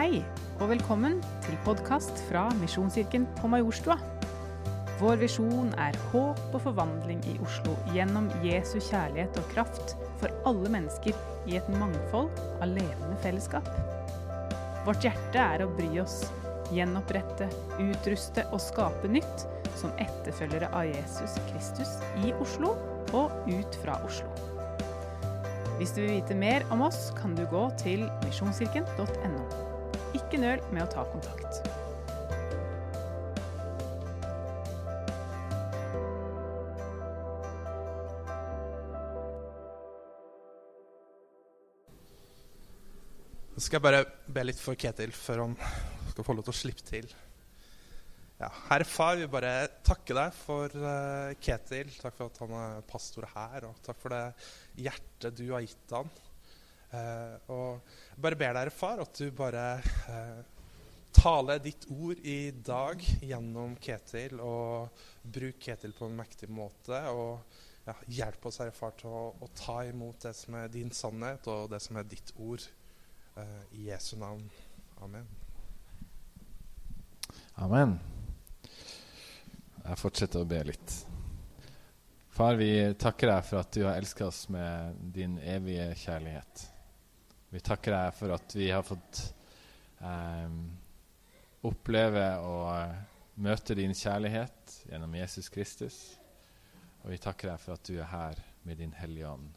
Hei, 0.00 0.22
og 0.62 0.70
velkommen 0.70 1.18
til 1.44 1.58
podkast 1.60 2.22
fra 2.30 2.46
Misjonskirken 2.56 3.26
på 3.36 3.50
Majorstua. 3.52 3.98
Vår 4.96 5.20
visjon 5.20 5.74
er 5.76 5.98
håp 6.08 6.40
og 6.56 6.62
forvandling 6.64 7.20
i 7.28 7.34
Oslo 7.44 7.74
gjennom 7.92 8.30
Jesu 8.40 8.78
kjærlighet 8.78 9.36
og 9.36 9.52
kraft 9.52 9.92
for 10.22 10.32
alle 10.48 10.72
mennesker 10.72 11.12
i 11.52 11.60
et 11.60 11.68
mangfold 11.74 12.32
av 12.62 12.72
levende 12.72 13.20
fellesskap. 13.20 13.68
Vårt 14.88 15.04
hjerte 15.04 15.44
er 15.44 15.66
å 15.66 15.70
bry 15.76 15.92
oss, 16.00 16.22
gjenopprette, 16.72 17.52
utruste 17.90 18.48
og 18.54 18.64
skape 18.70 19.12
nytt 19.12 19.44
som 19.76 19.92
etterfølgere 20.00 20.72
av 20.72 20.88
Jesus 20.88 21.36
Kristus 21.50 21.98
i 22.24 22.32
Oslo 22.40 22.72
og 23.12 23.52
ut 23.52 23.82
fra 23.84 24.00
Oslo. 24.08 24.32
Hvis 25.76 25.92
du 25.92 26.06
vil 26.06 26.22
vite 26.22 26.40
mer 26.40 26.64
om 26.72 26.88
oss, 26.88 27.10
kan 27.20 27.36
du 27.36 27.44
gå 27.52 27.68
til 27.84 28.08
misjonskirken.no. 28.24 29.68
Ikke 30.30 30.44
nøl 30.44 30.60
med 30.70 30.84
å 30.84 30.86
ta 30.86 31.02
kontakt. 31.10 31.56
Skal 43.58 43.80
jeg 43.80 43.82
bare 43.82 44.04
be 44.30 44.46
litt 44.46 44.62
for 44.62 44.78
Ketil 44.78 45.10
før 45.10 45.48
han 45.48 45.58
skal 46.12 46.30
få 46.30 46.38
lov 46.38 46.46
til 46.46 46.54
å 46.54 46.60
slippe 46.60 46.86
til. 46.86 47.10
Ja, 48.38 48.54
Herre 48.70 48.86
Far, 48.86 49.18
vi 49.18 49.26
bare 49.34 49.66
takker 49.82 50.14
deg 50.14 50.40
for 50.46 50.70
uh, 50.78 51.34
Ketil. 51.42 51.90
Takk 51.98 52.20
for 52.22 52.30
at 52.30 52.42
han 52.46 52.58
er 52.62 52.86
pastor 52.86 53.26
her, 53.34 53.66
og 53.66 53.82
takk 53.82 53.98
for 53.98 54.14
det 54.14 54.24
hjertet 54.86 55.42
du 55.42 55.48
har 55.50 55.66
gitt 55.66 55.98
han. 55.98 56.18
Uh, 56.90 57.36
og 57.54 57.92
jeg 58.10 58.22
bare 58.24 58.38
ber 58.38 58.56
deg, 58.58 58.72
Far, 58.74 59.02
at 59.04 59.20
du 59.20 59.30
bare 59.36 59.64
uh, 60.10 60.40
taler 61.14 61.62
ditt 61.62 61.86
ord 61.94 62.18
i 62.26 62.50
dag 62.50 63.02
gjennom 63.22 63.76
Ketil, 63.82 64.40
og 64.42 65.02
bruk 65.22 65.60
Ketil 65.62 65.94
på 65.96 66.08
en 66.10 66.18
mektig 66.18 66.50
måte. 66.50 67.02
og 67.14 67.86
ja, 67.86 67.94
Hjelp 68.20 68.50
oss, 68.50 68.60
Herre 68.62 68.74
Far, 68.74 68.96
til 68.98 69.10
å, 69.10 69.26
å 69.38 69.50
ta 69.56 69.80
imot 69.88 70.26
det 70.26 70.34
som 70.38 70.58
er 70.58 70.72
din 70.72 70.90
sannhet, 70.94 71.46
og 71.50 71.70
det 71.72 71.82
som 71.84 72.00
er 72.00 72.10
ditt 72.10 72.34
ord. 72.38 72.66
I 73.72 73.86
Jesu 73.86 74.18
navn. 74.20 74.42
Amen. 75.00 75.24
Amen. 77.62 77.94
Jeg 79.84 79.98
fortsetter 80.00 80.42
å 80.42 80.48
be 80.48 80.58
litt. 80.68 80.96
Far, 82.30 82.58
vi 82.60 82.70
takker 83.00 83.32
deg 83.32 83.46
for 83.48 83.60
at 83.62 83.72
du 83.74 83.82
har 83.84 83.98
elsket 83.98 84.26
oss 84.26 84.44
med 84.52 85.00
din 85.14 85.38
evige 85.42 85.90
kjærlighet. 85.98 86.62
Vi 87.50 87.60
takker 87.66 87.96
deg 87.96 88.12
for 88.14 88.30
at 88.30 88.54
vi 88.54 88.68
har 88.70 88.84
fått 88.86 89.24
eh, 90.06 90.52
oppleve 91.66 92.26
og 92.46 93.40
møte 93.42 93.74
din 93.74 93.94
kjærlighet 93.96 94.76
gjennom 94.86 95.16
Jesus 95.18 95.48
Kristus. 95.50 95.96
Og 97.02 97.10
vi 97.10 97.18
takker 97.18 97.50
deg 97.50 97.58
for 97.58 97.74
at 97.74 97.90
du 97.90 97.96
er 97.96 98.12
her 98.12 98.38
med 98.68 98.78
din 98.78 98.94
Hellige 98.94 99.32
Ånd, 99.32 99.50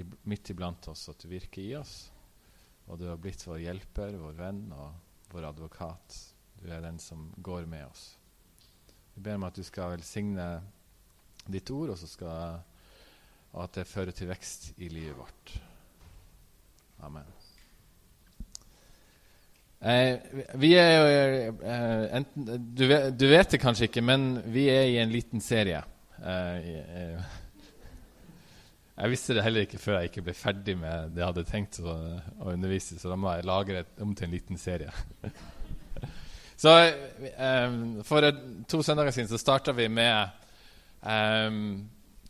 I, 0.00 0.06
midt 0.28 0.48
iblant 0.54 0.88
oss, 0.88 1.04
at 1.12 1.20
du 1.20 1.28
virker 1.28 1.60
i 1.60 1.76
oss. 1.76 2.08
Og 2.88 2.96
du 3.00 3.08
har 3.10 3.20
blitt 3.20 3.44
vår 3.44 3.60
hjelper, 3.66 4.16
vår 4.16 4.40
venn 4.40 4.64
og 4.72 5.32
vår 5.34 5.50
advokat. 5.50 6.18
Du 6.56 6.70
er 6.72 6.80
den 6.84 6.96
som 7.02 7.28
går 7.36 7.68
med 7.68 7.84
oss. 7.84 8.14
Vi 9.12 9.26
ber 9.28 9.36
om 9.36 9.44
at 9.48 9.60
du 9.60 9.64
skal 9.66 9.98
velsigne 9.98 10.54
ditt 11.52 11.68
ord, 11.68 11.92
og, 11.92 12.00
skal, 12.00 12.62
og 13.52 13.64
at 13.66 13.80
det 13.80 13.90
fører 13.92 14.16
til 14.16 14.32
vekst 14.32 14.70
i 14.80 14.88
livet 14.88 15.20
vårt. 15.20 15.58
Amen. 17.00 17.26
Eh, 19.80 20.18
vi 20.58 20.72
er 20.74 20.88
jo 20.90 21.10
eh, 21.62 22.16
enten, 22.18 22.46
du, 22.74 22.86
vet, 22.90 23.12
du, 23.14 23.28
vet, 23.30 23.50
det 23.52 23.60
kanskje 23.62 23.86
ikke, 23.86 24.02
men 24.02 24.40
vi 24.50 24.66
er 24.72 24.88
i 24.90 24.96
en 24.98 25.12
liten 25.12 25.44
serie. 25.44 25.84
Eh, 26.18 26.72
eh 27.02 27.36
jeg 28.98 29.12
visste 29.12 29.34
det 29.36 29.44
heller 29.46 29.62
ikke 29.62 29.78
før 29.78 30.00
jeg 30.00 30.08
ikke 30.08 30.22
ble 30.26 30.32
ferdig 30.34 30.74
med 30.74 31.12
det 31.14 31.22
jeg 31.22 31.28
hadde 31.28 31.42
tenkt 31.46 31.76
å, 31.78 31.92
å 32.42 32.48
undervise, 32.50 32.96
så 32.98 33.12
da 33.12 33.18
må 33.20 33.30
jeg 33.30 33.46
lage 33.46 33.76
det 33.76 33.84
om 34.02 34.10
til 34.18 34.26
en 34.26 34.34
liten 34.34 34.58
serie. 34.58 34.90
så 36.62 36.72
um, 37.38 37.76
For 38.02 38.26
to 38.66 38.80
søndager 38.82 39.14
siden 39.14 39.30
så 39.30 39.38
starta 39.38 39.70
vi 39.78 39.86
med 39.86 40.34
um, 41.06 41.60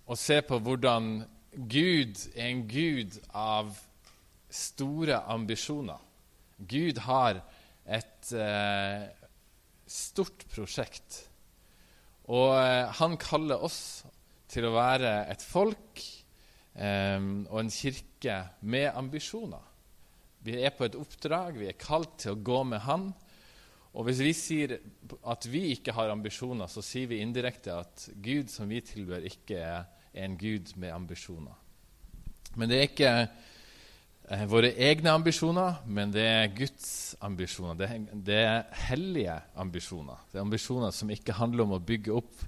å 0.05 0.19
se 0.21 0.43
på 0.45 0.61
hvordan 0.61 1.09
Gud 1.57 2.21
er 2.35 2.51
en 2.51 2.67
gud 2.69 3.17
av 3.33 3.73
store 4.49 5.23
ambisjoner. 5.31 6.01
Gud 6.59 6.99
har 7.07 7.41
et 7.89 8.33
eh, 8.35 9.07
stort 9.89 10.45
prosjekt. 10.53 11.23
Og 12.29 12.53
eh, 12.59 12.89
han 13.01 13.17
kaller 13.21 13.65
oss 13.65 13.81
til 14.49 14.69
å 14.69 14.75
være 14.75 15.13
et 15.33 15.45
folk 15.45 16.03
eh, 16.75 17.21
og 17.21 17.59
en 17.63 17.73
kirke 17.73 18.41
med 18.61 18.91
ambisjoner. 18.93 19.65
Vi 20.45 20.59
er 20.63 20.73
på 20.75 20.87
et 20.87 20.97
oppdrag, 20.97 21.59
vi 21.59 21.69
er 21.69 21.81
kalt 21.81 22.21
til 22.23 22.37
å 22.37 22.43
gå 22.47 22.63
med 22.71 22.81
Han. 22.87 23.09
Og 23.99 24.07
hvis 24.07 24.21
vi 24.23 24.33
sier 24.37 24.77
at 25.27 25.47
vi 25.51 25.73
ikke 25.75 25.95
har 25.97 26.13
ambisjoner, 26.13 26.71
så 26.71 26.85
sier 26.85 27.09
vi 27.11 27.19
indirekte 27.25 27.75
at 27.75 28.05
Gud 28.23 28.53
som 28.53 28.71
vi 28.71 28.79
tilbør, 28.85 29.27
ikke 29.27 29.59
er, 29.59 29.89
en 30.19 30.39
Gud 30.41 30.73
med 30.81 30.91
ambisjoner. 30.91 31.55
Men 32.57 32.71
det 32.71 32.79
er 32.79 32.87
ikke 32.89 33.11
våre 34.29 34.75
egne 34.77 35.13
ambisjoner, 35.17 35.79
men 35.89 36.11
det 36.13 36.25
er 36.29 36.51
Guds 36.53 37.17
ambisjoner. 37.25 37.79
Det 37.79 38.25
det 38.27 38.41
er 38.45 38.67
hellige 38.91 39.37
ambisjoner. 39.57 40.19
Det 40.29 40.37
er 40.37 40.45
ambisjoner 40.45 40.93
som 40.93 41.09
ikke 41.11 41.37
handler 41.39 41.65
om 41.65 41.77
å 41.79 41.81
bygge 41.81 42.13
opp 42.13 42.43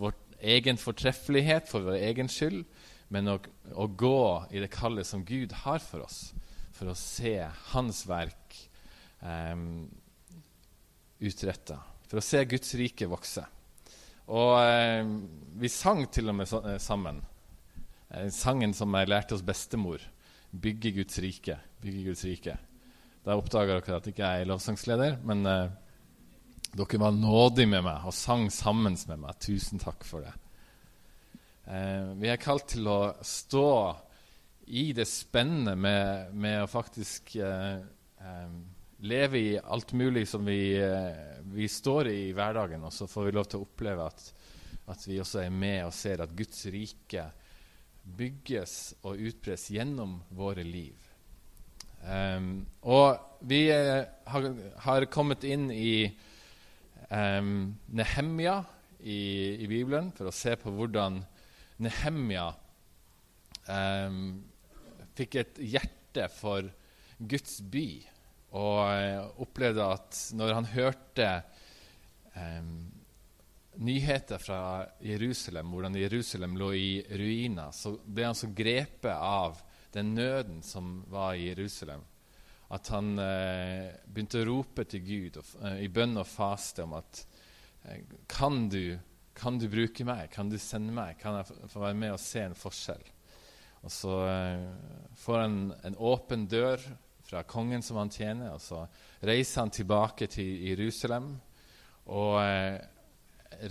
vår 0.00 0.14
egen 0.40 0.80
fortreffelighet 0.80 1.68
for 1.68 1.84
vår 1.84 1.98
egen 2.08 2.30
skyld, 2.32 2.64
men 3.12 3.28
å, 3.30 3.36
å, 3.72 3.86
gå 3.86 4.48
i 4.50 4.62
det 4.64 4.72
kallet 4.72 5.06
som 5.06 5.24
Gud 5.28 5.52
har 5.64 5.78
for 5.84 6.06
oss, 6.06 6.32
for 6.74 6.90
å 6.90 6.96
se 6.98 7.38
Hans 7.72 8.02
verk 8.08 8.56
um, 9.20 9.86
utretta, 11.20 11.78
for 12.08 12.20
å 12.20 12.24
se 12.24 12.42
Guds 12.48 12.74
rike 12.80 13.08
vokse. 13.10 13.44
Og 14.26 14.56
um, 14.58 15.16
vi 15.60 15.70
sang 15.70 16.04
til 16.12 16.32
og 16.32 16.40
med 16.40 16.50
uh, 16.50 16.76
sammen 16.82 17.22
uh, 18.10 18.26
sangen 18.34 18.74
som 18.74 18.96
jeg 18.98 19.12
lærte 19.12 19.36
hos 19.36 19.46
bestemor, 19.46 20.02
'Bygge 20.52 20.92
Guds 20.96 21.18
rike'. 21.18 21.58
Bygge 21.82 22.04
Guds 22.04 22.24
rike. 22.24 22.56
Da 23.24 23.34
oppdaga 23.36 23.80
dere 23.80 23.98
at 23.98 24.06
jeg 24.06 24.14
ikke 24.14 24.32
er 24.38 24.46
lovsangsleder, 24.46 25.18
men 25.26 25.46
eh, 25.46 25.70
dere 26.76 27.00
var 27.02 27.14
nådige 27.14 27.66
med 27.66 27.82
meg 27.86 28.06
og 28.06 28.14
sang 28.14 28.50
sammen 28.54 28.96
med 29.08 29.22
meg. 29.24 29.38
Tusen 29.42 29.82
takk 29.82 30.04
for 30.06 30.22
det. 30.22 30.34
Eh, 31.66 32.12
vi 32.20 32.30
er 32.30 32.38
kalt 32.42 32.68
til 32.76 32.86
å 32.86 33.16
stå 33.26 33.68
i 34.66 34.92
det 34.92 35.06
spennende 35.10 35.76
med, 35.78 36.34
med 36.34 36.62
å 36.62 36.70
faktisk 36.70 37.36
eh, 37.38 37.82
eh, 38.22 38.54
leve 39.06 39.38
i 39.38 39.58
alt 39.58 39.92
mulig 39.92 40.26
som 40.28 40.46
vi, 40.46 40.76
eh, 40.78 41.42
vi, 41.52 41.68
står 41.68 42.10
i 42.10 42.16
i 42.28 42.32
hverdagen, 42.34 42.84
og 42.86 42.94
så 42.94 43.06
får 43.06 43.28
vi 43.28 43.34
lov 43.36 43.50
til 43.50 43.60
å 43.60 43.66
oppleve 43.66 44.06
at, 44.06 44.24
at 44.90 45.06
vi 45.06 45.20
også 45.22 45.42
er 45.44 45.54
med 45.54 45.84
og 45.86 45.94
ser 45.94 46.22
at 46.22 46.34
Guds 46.34 46.64
rike 46.72 47.28
bygges 48.06 48.94
og 49.02 49.18
utbres 49.18 49.66
gjennom 49.74 50.20
våre 50.34 50.64
liv. 50.66 50.94
Um, 52.06 52.66
og 52.86 53.40
vi 53.48 53.66
eh, 53.74 54.04
har, 54.30 54.44
har, 54.84 55.06
kommet 55.10 55.42
inn 55.48 55.66
i 55.74 56.06
um, 57.10 57.74
Nehemja 57.90 58.60
i, 59.00 59.18
i, 59.58 59.66
Bibelen 59.66 60.12
for 60.14 60.30
å 60.30 60.34
se 60.34 60.54
på 60.60 60.70
hvordan 60.76 61.18
Nehemja 61.82 62.46
um, 63.66 64.20
fikk 65.18 65.40
et 65.42 65.58
hjerte 65.58 66.28
for 66.36 66.68
Guds 67.18 67.58
by 67.74 67.88
og 68.54 68.78
uh, 68.86 69.26
opplevde 69.42 69.90
at 69.96 70.20
når 70.38 70.54
han 70.60 70.70
hørte 70.76 71.30
um, 72.36 72.70
nyheter 73.82 74.40
fra 74.40 74.60
Jerusalem, 75.04 75.72
hvordan 75.72 75.98
Jerusalem 76.00 76.56
lå 76.60 76.72
i 76.74 76.90
ruiner, 77.10 77.72
så 77.76 77.96
ble 78.04 78.28
han 78.28 78.38
så 78.38 78.50
grepet 78.56 79.12
av 79.12 79.60
den 79.94 80.14
nøden 80.16 80.62
som 80.64 81.00
var 81.12 81.34
i 81.34 81.48
Jerusalem, 81.50 82.04
at 82.72 82.88
han 82.90 83.12
eh, 83.22 83.92
begynte 84.06 84.42
å 84.42 84.48
rope 84.48 84.86
til 84.90 85.04
Gud 85.06 85.40
og, 85.40 85.52
eh, 85.62 85.84
i 85.86 85.90
bønn 85.92 86.16
og 86.18 86.26
faste 86.28 86.86
om 86.86 86.96
at 86.98 87.26
kan 88.26 88.64
du 88.66 88.96
kan 89.36 89.58
du 89.60 89.68
bruke 89.68 90.04
meg? 90.08 90.30
Kan 90.32 90.48
du 90.48 90.56
sende 90.58 90.94
meg? 90.96 91.18
Kan 91.20 91.36
jeg 91.36 91.68
få 91.68 91.82
være 91.82 91.98
med 91.98 92.14
og 92.14 92.22
se 92.22 92.40
en 92.46 92.56
forskjell? 92.56 93.02
Og 93.84 93.92
så 93.92 94.14
uh, 94.24 95.10
får 95.20 95.42
han 95.42 95.58
en 95.84 95.98
åpen 96.00 96.46
dør 96.48 96.80
fra 97.26 97.42
kongen 97.46 97.84
som 97.84 97.98
han 98.00 98.12
tjener, 98.12 98.54
og 98.54 98.62
så 98.62 98.86
reiser 99.26 99.64
han 99.64 99.74
tilbake 99.74 100.28
til 100.30 100.64
Jerusalem 100.70 101.34
og 102.06 102.38
uh, 102.40 102.78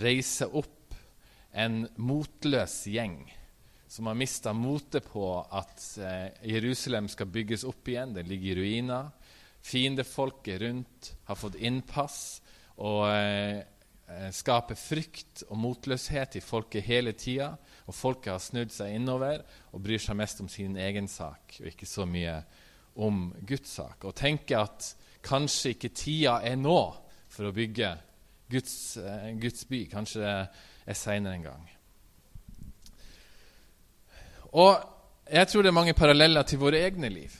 reiser 0.02 0.52
opp 0.56 0.94
en 1.56 1.84
motløs 1.96 2.82
gjeng 2.92 3.20
som 3.88 4.06
har 4.06 4.18
mista 4.18 4.52
motet 4.52 5.06
på 5.08 5.28
at 5.40 5.82
uh, 6.02 6.26
Jerusalem 6.44 7.08
skal 7.08 7.30
bygges 7.30 7.64
opp 7.64 7.88
igjen. 7.88 8.14
Den 8.16 8.28
ligger 8.28 8.58
i 8.58 8.60
ruiner. 8.60 9.10
fiendefolket 9.62 10.60
rundt 10.60 11.14
har 11.24 11.34
fått 11.34 11.56
innpass 11.58 12.40
og 12.76 13.08
eh, 13.08 13.64
eh, 14.06 14.28
skaper 14.30 14.76
frykt 14.78 15.42
og 15.48 15.58
motløshet 15.58 16.36
i 16.36 16.42
folket 16.44 16.84
hele 16.86 17.16
tida. 17.18 17.56
Og 17.88 17.94
folket 17.94 18.30
har 18.30 18.42
snudd 18.44 18.70
seg 18.70 18.94
innover 18.94 19.42
og 19.72 19.82
bryr 19.82 19.98
seg 19.98 20.18
mest 20.20 20.42
om 20.44 20.48
sin 20.52 20.76
egen 20.76 21.08
sak 21.08 21.56
og 21.58 21.66
ikke 21.72 21.88
så 21.88 22.06
mye 22.06 22.36
om 23.02 23.32
Guds 23.48 23.78
sak. 23.80 24.04
Og 24.04 24.14
tenker 24.14 24.60
at 24.60 24.92
kanskje 25.26 25.74
ikke 25.74 25.94
tida 25.96 26.36
er 26.46 26.60
nå 26.60 26.78
for 27.32 27.48
å 27.48 27.56
bygge 27.56 27.90
Guds, 28.50 28.96
eh, 28.96 29.32
Guds 29.40 29.64
by. 29.68 29.84
Kanskje 29.90 30.22
det 30.22 30.34
er 30.86 30.98
seinere 30.98 31.34
en 31.34 31.48
gang. 31.48 31.64
Og 34.56 34.76
jeg 35.26 35.48
tror 35.48 35.62
det 35.62 35.72
er 35.72 35.80
mange 35.80 35.96
paralleller 35.98 36.46
til 36.46 36.62
våre 36.62 36.84
egne 36.86 37.10
liv. 37.10 37.34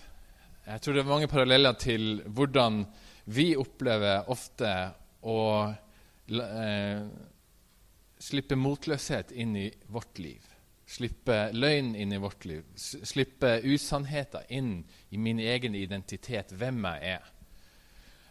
Jeg 0.66 0.82
tror 0.82 0.96
det 0.96 1.04
er 1.04 1.08
mange 1.08 1.30
paralleller 1.30 1.76
til 1.78 2.22
hvordan 2.26 2.82
vi 3.30 3.52
opplever 3.58 4.26
ofte 4.30 4.72
å 5.22 5.38
eh, 6.26 7.06
slippe 8.18 8.58
motløshet 8.58 9.30
inn 9.32 9.54
i 9.56 9.68
vårt 9.94 10.18
liv. 10.18 10.42
Slippe 10.86 11.36
løgn 11.54 11.94
inn 11.98 12.12
i 12.14 12.20
vårt 12.22 12.44
liv. 12.46 12.66
Slippe 12.78 13.56
usannheter 13.66 14.46
inn 14.54 14.84
i 15.10 15.18
min 15.18 15.38
egen 15.42 15.74
identitet, 15.74 16.54
hvem 16.54 16.84
jeg 16.86 17.16
er. 17.16 17.32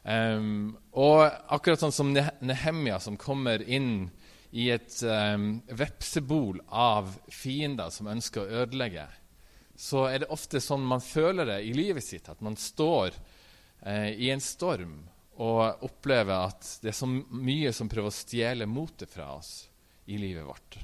Um, 0.05 0.75
og 0.93 1.23
akkurat 1.49 1.81
sånn 1.81 1.95
som 1.95 2.11
Nehemia, 2.13 2.99
som 3.01 3.17
kommer 3.17 3.63
inn 3.65 4.11
i 4.53 4.67
et 4.69 4.99
um, 5.01 5.63
vepsebol 5.65 6.61
av 6.69 7.09
fiender 7.33 7.89
som 7.89 8.11
ønsker 8.11 8.43
å 8.43 8.61
ødelegge, 8.61 9.07
så 9.75 10.05
er 10.07 10.21
det 10.21 10.29
ofte 10.31 10.61
sånn 10.61 10.85
man 10.85 11.01
føler 11.03 11.49
det 11.49 11.57
i 11.65 11.73
livet 11.75 12.05
sitt. 12.05 12.29
At 12.29 12.43
man 12.45 12.53
står 12.59 13.17
uh, 13.17 14.11
i 14.13 14.29
en 14.29 14.43
storm 14.43 14.99
og 15.41 15.83
opplever 15.83 16.51
at 16.51 16.69
det 16.83 16.93
er 16.93 16.95
så 16.95 17.09
mye 17.09 17.73
som 17.75 17.89
prøver 17.91 18.13
å 18.13 18.15
stjele 18.15 18.69
motet 18.69 19.11
fra 19.11 19.33
oss 19.35 19.65
i 20.05 20.21
livet 20.21 20.45
vårt. 20.45 20.77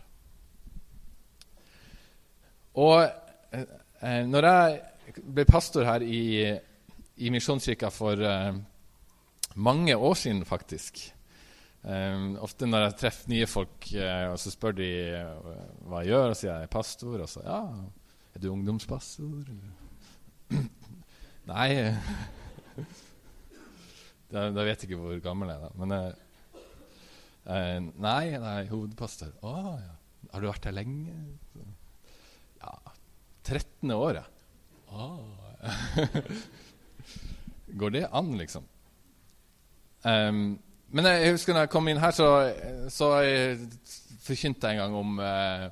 Og 2.82 3.06
uh, 3.06 4.26
når 4.34 4.50
jeg 4.50 5.22
ble 5.30 5.46
pastor 5.46 5.86
her 5.86 6.02
i, 6.02 6.50
i 7.22 7.32
Misjonskirka 7.32 7.94
for 7.94 8.18
uh, 8.18 8.58
mange 9.56 9.98
år 9.98 10.14
siden, 10.20 10.46
faktisk 10.46 11.02
Um, 11.82 12.36
ofte 12.46 12.68
når 12.70 12.84
jeg 12.84 12.94
treffer 13.00 13.30
nye 13.32 13.46
folk, 13.50 13.88
uh, 13.98 14.28
og 14.30 14.36
så 14.38 14.52
spør 14.54 14.76
de 14.78 14.86
uh, 15.18 15.42
hva 15.90 16.04
jeg 16.04 16.12
gjør, 16.12 16.28
og 16.30 16.36
sier 16.38 16.52
jeg 16.52 16.62
er 16.68 16.76
pastor. 16.76 17.16
Og 17.24 17.30
så 17.30 17.40
ja, 17.42 17.62
er 18.36 18.40
du 18.44 18.52
ungdomspastor? 18.52 19.46
nei 21.52 21.70
da, 24.32 24.40
da, 24.54 24.62
vet 24.62 24.82
jeg 24.84 24.90
ikke 24.92 25.02
hvor 25.02 25.18
gammel 25.26 25.50
jeg 25.50 25.58
er, 25.58 25.64
da. 25.66 25.72
Men 25.82 25.90
uh, 25.98 26.14
nei, 28.06 28.26
nei, 28.46 28.62
hovedpastor. 28.70 29.32
Å 29.42 29.50
oh, 29.50 29.74
ja. 29.82 29.94
Har 30.32 30.40
du 30.44 30.48
vært 30.52 30.68
her 30.70 30.78
lenge? 30.78 31.14
Ja, 32.62 32.74
13. 33.42 33.90
året. 33.96 34.28
Oh. 34.94 35.34
Går 37.82 37.90
det 37.98 38.06
an, 38.14 38.30
liksom? 38.38 38.64
Um, 40.04 40.60
men 40.92 41.08
jeg 41.08 41.36
husker 41.36 41.56
når 41.56 41.68
jeg 41.68 41.72
kom 41.72 41.88
inn 41.88 42.02
her, 42.02 42.16
så, 42.16 42.28
så 42.92 43.12
forkynte 44.26 44.68
jeg 44.68 44.78
en 44.78 44.82
gang 44.84 44.96
om 45.00 45.22
uh, 45.24 45.68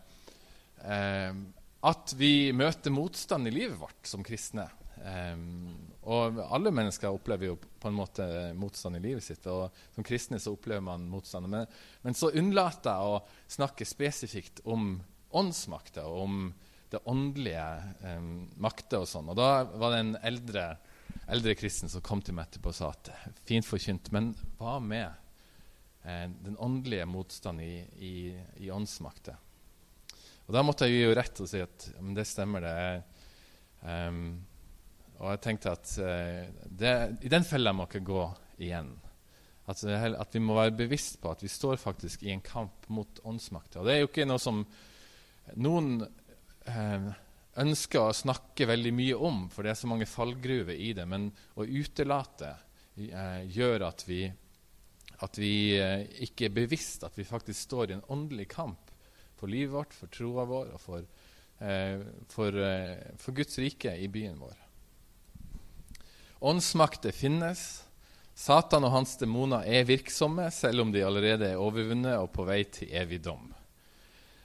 um, 0.86 1.42
at 1.90 2.14
vi 2.20 2.52
møter 2.56 2.94
motstand 2.94 3.48
i 3.48 3.54
livet 3.56 3.80
vårt 3.80 4.08
som 4.08 4.24
kristne. 4.26 4.68
Um, 5.00 5.76
og 6.10 6.40
alle 6.50 6.72
mennesker 6.76 7.12
opplever 7.12 7.52
jo 7.52 7.58
på 7.60 7.92
en 7.92 7.96
måte 7.96 8.26
motstand 8.58 9.00
i 9.00 9.04
livet 9.04 9.24
sitt. 9.24 9.46
Og 9.52 9.76
som 9.96 10.06
kristne 10.08 10.40
så 10.42 10.54
opplever 10.56 10.84
man 10.84 11.08
motstand. 11.12 11.48
Men, 11.52 11.68
men 12.04 12.18
så 12.18 12.32
unnlater 12.34 12.92
jeg 12.92 13.14
å 13.14 13.54
snakke 13.60 13.88
spesifikt 13.88 14.64
om 14.68 14.98
åndsmakta 15.30 16.08
og 16.10 16.24
om 16.26 16.42
det 16.90 17.04
åndelige 17.06 17.66
um, 18.02 18.48
makter 18.58 19.04
og 19.04 19.10
sånn. 19.12 19.30
Og 19.30 19.38
da 19.38 19.52
var 19.70 19.94
det 19.94 20.04
en 20.04 20.16
eldre 20.26 20.66
eldre 21.30 21.56
kristen 21.58 21.92
som 21.92 22.04
kom 22.06 22.22
til 22.26 22.36
meg 22.38 22.50
etterpå 22.50 22.72
og 22.72 22.78
sa 22.78 22.92
at 22.94 23.12
fint 23.48 23.68
forkynt, 23.68 24.12
men 24.16 24.32
hva 24.60 24.78
med 24.82 25.08
eh, 26.04 26.26
den 26.46 26.58
åndelige 26.58 27.06
motstanden 27.10 27.66
i, 27.66 27.84
i, 28.02 28.14
i 28.66 28.72
åndsmakter? 28.74 29.38
Og 30.50 30.56
Da 30.56 30.64
måtte 30.66 30.88
jeg 30.90 31.04
jo 31.04 31.14
rett 31.14 31.40
og 31.44 31.50
si 31.52 31.60
at 31.62 31.92
men 32.02 32.16
det 32.18 32.26
stemmer. 32.26 32.64
det 32.66 33.04
um, 33.86 34.40
Og 35.20 35.28
jeg 35.36 35.42
tenkte 35.46 35.76
at 35.76 35.92
uh, 36.02 36.66
det, 36.66 36.94
i 37.22 37.30
den 37.30 37.46
fella 37.46 37.74
må 37.76 37.86
ikke 37.86 38.02
gå 38.08 38.24
igjen. 38.58 38.90
At, 39.70 39.84
at, 39.86 40.34
vi 40.34 40.42
må 40.42 40.56
være 40.58 40.74
bevisst 40.74 41.20
på 41.22 41.30
at 41.30 41.44
vi 41.46 41.52
står 41.54 41.78
faktisk 41.78 42.24
i 42.26 42.32
en 42.34 42.42
kamp 42.42 42.88
mot 42.90 43.22
åndsmakter. 43.22 43.84
Og 43.84 43.86
det 43.86 43.94
er 43.94 44.02
jo 44.02 44.10
ikke 44.10 44.26
noe 44.26 44.42
som 44.42 44.64
noen 45.54 46.00
uh, 46.02 47.12
ønsker 47.60 48.02
å 48.04 48.16
snakke 48.16 48.68
veldig 48.70 48.92
mye 48.96 49.16
om, 49.30 49.48
for 49.52 49.66
det 49.66 49.74
er 49.74 49.80
så 49.80 49.90
mange 49.92 50.08
fallgruver 50.10 50.76
i 50.76 50.92
det. 50.98 51.06
Men 51.10 51.30
å 51.60 51.66
utelate 51.66 52.54
eh, 52.96 53.42
gjør 53.52 53.88
at 53.90 54.06
vi, 54.08 54.22
at 55.26 55.42
vi 55.42 55.54
eh, 55.80 56.06
ikke 56.28 56.48
er 56.48 56.56
bevisst 56.62 57.04
at 57.08 57.18
vi 57.20 57.28
faktisk 57.28 57.60
står 57.68 57.92
i 57.92 57.98
en 57.98 58.08
åndelig 58.16 58.50
kamp 58.54 58.90
for 59.40 59.52
livet 59.52 59.74
vårt, 59.74 59.96
for 59.96 60.12
troa 60.12 60.46
vår 60.50 60.74
og 60.76 60.82
for, 60.84 61.06
eh, 61.64 62.02
for, 62.32 62.56
eh, 62.64 63.14
for 63.18 63.36
Guds 63.36 63.60
rike 63.60 63.96
i 63.96 64.08
byen 64.12 64.40
vår. 64.40 64.58
Åndsmakter 66.40 67.12
finnes. 67.12 67.84
Satan 68.36 68.86
og 68.88 68.94
hans 68.94 69.18
demoner 69.20 69.66
er 69.68 69.88
virksomme, 69.88 70.46
selv 70.56 70.86
om 70.86 70.92
de 70.92 71.04
allerede 71.04 71.50
er 71.52 71.60
overvunnet 71.60 72.16
og 72.22 72.32
på 72.32 72.46
vei 72.48 72.64
til 72.72 72.88
evig 72.96 73.20
dom. 73.26 73.50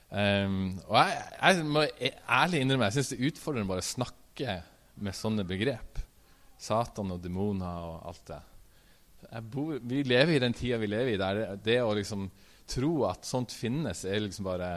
Um, 0.09 0.77
og 0.85 0.97
jeg, 0.99 1.21
jeg, 1.41 1.65
må 1.65 1.81
ærlig 2.29 2.59
innrømme 2.61 2.87
jeg 2.87 2.99
syns 2.99 3.09
det 3.11 3.17
er 3.17 3.29
utfordrende 3.31 3.69
bare 3.71 3.83
å 3.83 3.87
snakke 3.87 4.57
med 5.03 5.17
sånne 5.17 5.45
begrep. 5.47 6.01
Satan 6.61 7.11
og 7.11 7.23
demoner 7.23 7.87
og 7.89 8.05
alt 8.11 8.27
det. 8.29 8.41
Bor, 9.51 9.79
vi 9.81 10.03
lever 10.05 10.35
i 10.35 10.43
den 10.43 10.53
tida 10.55 10.77
vi 10.79 10.87
lever 10.91 11.15
i, 11.15 11.19
der 11.19 11.57
det, 11.59 11.79
å 11.81 11.95
liksom 11.97 12.29
tro 12.69 12.93
at 13.09 13.25
sånt 13.27 13.53
finnes, 13.53 14.05
er 14.05 14.23
liksom 14.23 14.47
bare 14.47 14.69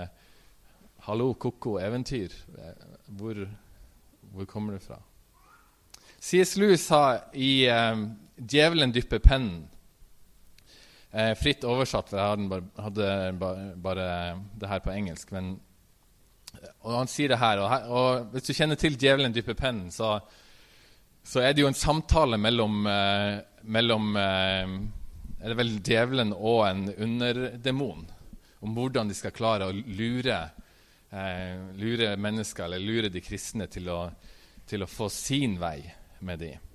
Hallo, 1.06 1.30
ko-ko, 1.38 1.76
eventyr. 1.80 2.32
Hvor, 3.16 3.38
hvor, 4.32 4.48
kommer 4.50 4.74
det 4.74 4.82
fra? 4.82 4.98
C.S. 6.18 6.56
Lewis 6.58 6.88
sa 6.88 7.30
i 7.32 7.68
um, 7.70 8.10
'Djevelen 8.36 8.92
dypper 8.92 9.22
pennen' 9.22 9.68
Eh, 11.10 11.32
fritt 11.40 11.64
oversatt, 11.64 12.10
for 12.10 12.20
jeg 12.20 12.64
hadde 12.84 13.06
bare, 13.40 13.54
bare, 13.76 13.76
bare, 13.80 14.08
det 14.60 14.68
her 14.68 14.82
på 14.84 14.92
engelsk. 14.92 15.32
Men, 15.32 15.54
og 16.84 16.98
han 16.98 17.08
sier 17.08 17.32
det 17.32 17.40
her, 17.40 17.62
og, 17.62 17.70
her, 17.72 17.88
og 17.88 18.34
hvis 18.34 18.50
du 18.50 18.52
kjenner 18.52 18.76
til 18.76 18.98
'Djevelen 18.98 19.32
dype 19.32 19.56
pennen', 19.56 19.88
så, 19.94 20.18
så, 21.24 21.40
er 21.40 21.52
det 21.52 21.64
jo 21.64 21.70
en 21.70 21.80
samtale 21.80 22.36
mellom, 22.36 22.84
eh, 22.86 23.40
mellom 23.62 24.16
eh, 24.20 24.76
er 25.40 25.48
det 25.48 25.56
vel 25.56 25.74
djevelen 25.80 26.34
og 26.36 26.66
en 26.68 26.88
underdemon 26.92 28.06
om 28.60 28.74
hvordan 28.74 29.08
de 29.08 29.14
skal 29.14 29.32
klare 29.32 29.68
å 29.68 29.72
lure, 29.72 30.38
eh, 31.10 31.56
lure 31.78 32.16
mennesker, 32.16 32.64
eller 32.64 32.84
lure 32.84 33.08
de 33.08 33.22
kristne, 33.24 33.68
til 33.70 33.88
å, 33.88 34.00
til 34.66 34.82
å 34.82 34.90
få 34.90 35.08
sin 35.08 35.56
vei 35.60 35.78
med 36.20 36.42
dem. 36.42 36.67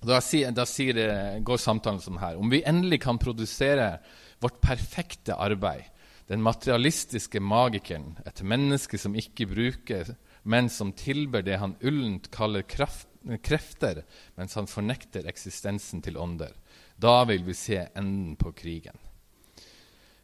Da, 0.00 0.20
da 0.56 0.64
sier, 0.64 0.98
går 1.44 1.60
samtalen 1.60 2.00
sånn 2.00 2.20
her 2.22 2.38
Om 2.40 2.48
vi 2.48 2.62
endelig 2.64 3.02
kan 3.04 3.18
produsere 3.20 3.98
vårt 4.40 4.60
perfekte 4.64 5.36
arbeid, 5.36 5.84
den 6.30 6.40
materialistiske 6.40 7.42
magikeren, 7.44 8.14
et 8.24 8.40
menneske 8.40 8.96
som 8.96 9.16
ikke 9.18 9.48
bruker, 9.50 10.14
men 10.48 10.70
som 10.72 10.94
tilber 10.96 11.44
det 11.44 11.58
han 11.60 11.74
ullent 11.84 12.30
kaller 12.32 12.64
kraft, 12.64 13.08
krefter, 13.44 14.04
mens 14.40 14.56
han 14.56 14.70
fornekter 14.70 15.26
eksistensen 15.28 16.00
til 16.00 16.16
ånder, 16.16 16.54
da 16.96 17.18
vil 17.28 17.44
vi 17.44 17.56
se 17.58 17.82
enden 17.92 18.32
på 18.40 18.54
krigen. 18.56 18.96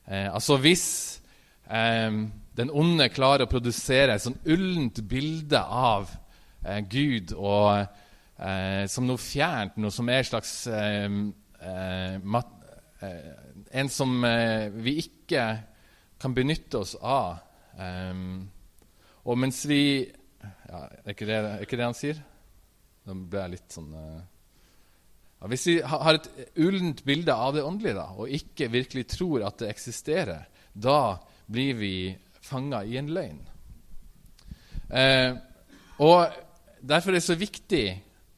Eh, 0.06 0.32
altså 0.32 0.56
hvis 0.62 0.86
eh, 1.68 2.22
den 2.56 2.72
onde 2.72 3.10
klarer 3.12 3.44
å 3.44 3.50
produsere 3.50 4.14
et 4.14 4.24
sånn 4.24 4.38
ullent 4.46 5.02
bilde 5.10 5.60
av 5.60 6.08
eh, 6.64 6.80
Gud 6.88 7.34
og 7.36 7.84
eh, 8.38 8.84
som 8.90 9.06
noe 9.08 9.20
fjernt, 9.20 9.78
noe 9.80 9.94
som 9.94 10.08
er 10.10 10.22
en 10.22 10.28
slags 10.30 10.52
eh, 10.66 11.08
eh 11.60 12.18
mat, 12.22 12.52
eh, 13.00 13.32
En 13.70 13.88
som 13.90 14.12
vi 14.78 14.92
ikke 15.02 15.42
kan 16.22 16.34
benytte 16.34 16.78
oss 16.78 16.94
av. 17.02 17.42
og 19.24 19.38
mens 19.38 19.58
vi 19.68 20.06
ja, 20.06 20.78
er, 21.04 21.10
ikke 21.12 21.26
det, 21.26 21.34
er 21.34 21.64
ikke 21.64 21.76
det 21.76 21.84
han 21.84 21.96
sier? 21.98 22.22
Da 23.04 23.12
ble 23.12 23.42
jeg 23.42 23.52
litt 23.56 23.74
sånn 23.74 23.90
ja, 23.92 25.48
Hvis 25.50 25.66
vi 25.66 25.74
har 25.82 26.14
et 26.14 26.30
ullent 26.56 27.02
bilde 27.04 27.34
av 27.34 27.52
det 27.58 27.66
åndelige 27.66 27.98
da, 27.98 28.06
og 28.16 28.32
ikke 28.32 28.70
virkelig 28.72 29.06
tror 29.12 29.44
at 29.50 29.58
det 29.60 29.68
eksisterer, 29.74 30.46
da 30.72 31.18
blir 31.46 31.76
vi 31.76 31.94
fanga 32.40 32.84
i 32.86 32.96
en 33.00 33.12
løgn. 33.12 33.42
Eh, 34.88 35.36
og 35.98 36.42
Derfor 36.86 37.10
er 37.10 37.18
det 37.18 37.26
så 37.26 37.34
viktig 37.34 37.84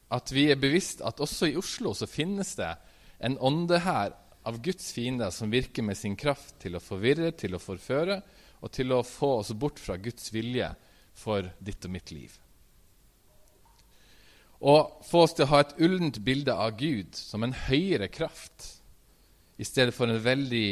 at 0.09 0.31
vi 0.33 0.47
er 0.49 0.59
bevisst 0.59 1.03
at 1.05 1.21
også 1.21 1.51
i 1.51 1.57
Oslo 1.59 1.93
så 1.93 2.09
finnes 2.09 2.55
det 2.57 2.71
en 3.19 3.37
ånde 3.37 3.79
her 3.83 4.15
av 4.47 4.57
Guds 4.63 4.91
fiender 4.95 5.31
som 5.35 5.51
virker 5.51 5.85
med 5.85 5.97
sin 5.97 6.15
kraft 6.17 6.57
til 6.63 6.77
å 6.77 6.83
forvirre, 6.83 7.31
til 7.37 7.55
å 7.55 7.61
forføre 7.61 8.21
og 8.59 8.71
til 8.75 8.93
å 8.95 9.03
få 9.05 9.35
oss 9.41 9.51
bort 9.53 9.79
fra 9.79 9.99
Guds 10.01 10.31
vilje 10.33 10.71
for 11.19 11.51
ditt 11.59 11.85
og 11.85 11.93
mitt 11.93 12.13
liv. 12.15 12.33
Og 14.59 15.05
få 15.07 15.23
oss 15.23 15.35
til 15.37 15.45
å 15.45 15.53
ha 15.53 15.61
et 15.63 15.77
ullent 15.79 16.19
bilde 16.23 16.55
av 16.55 16.75
Gud 16.79 17.15
som 17.15 17.45
en 17.45 17.55
høyere 17.55 18.09
kraft 18.11 18.67
i 19.59 19.67
stedet 19.67 19.95
for 19.95 20.11
en 20.11 20.19
veldig 20.23 20.67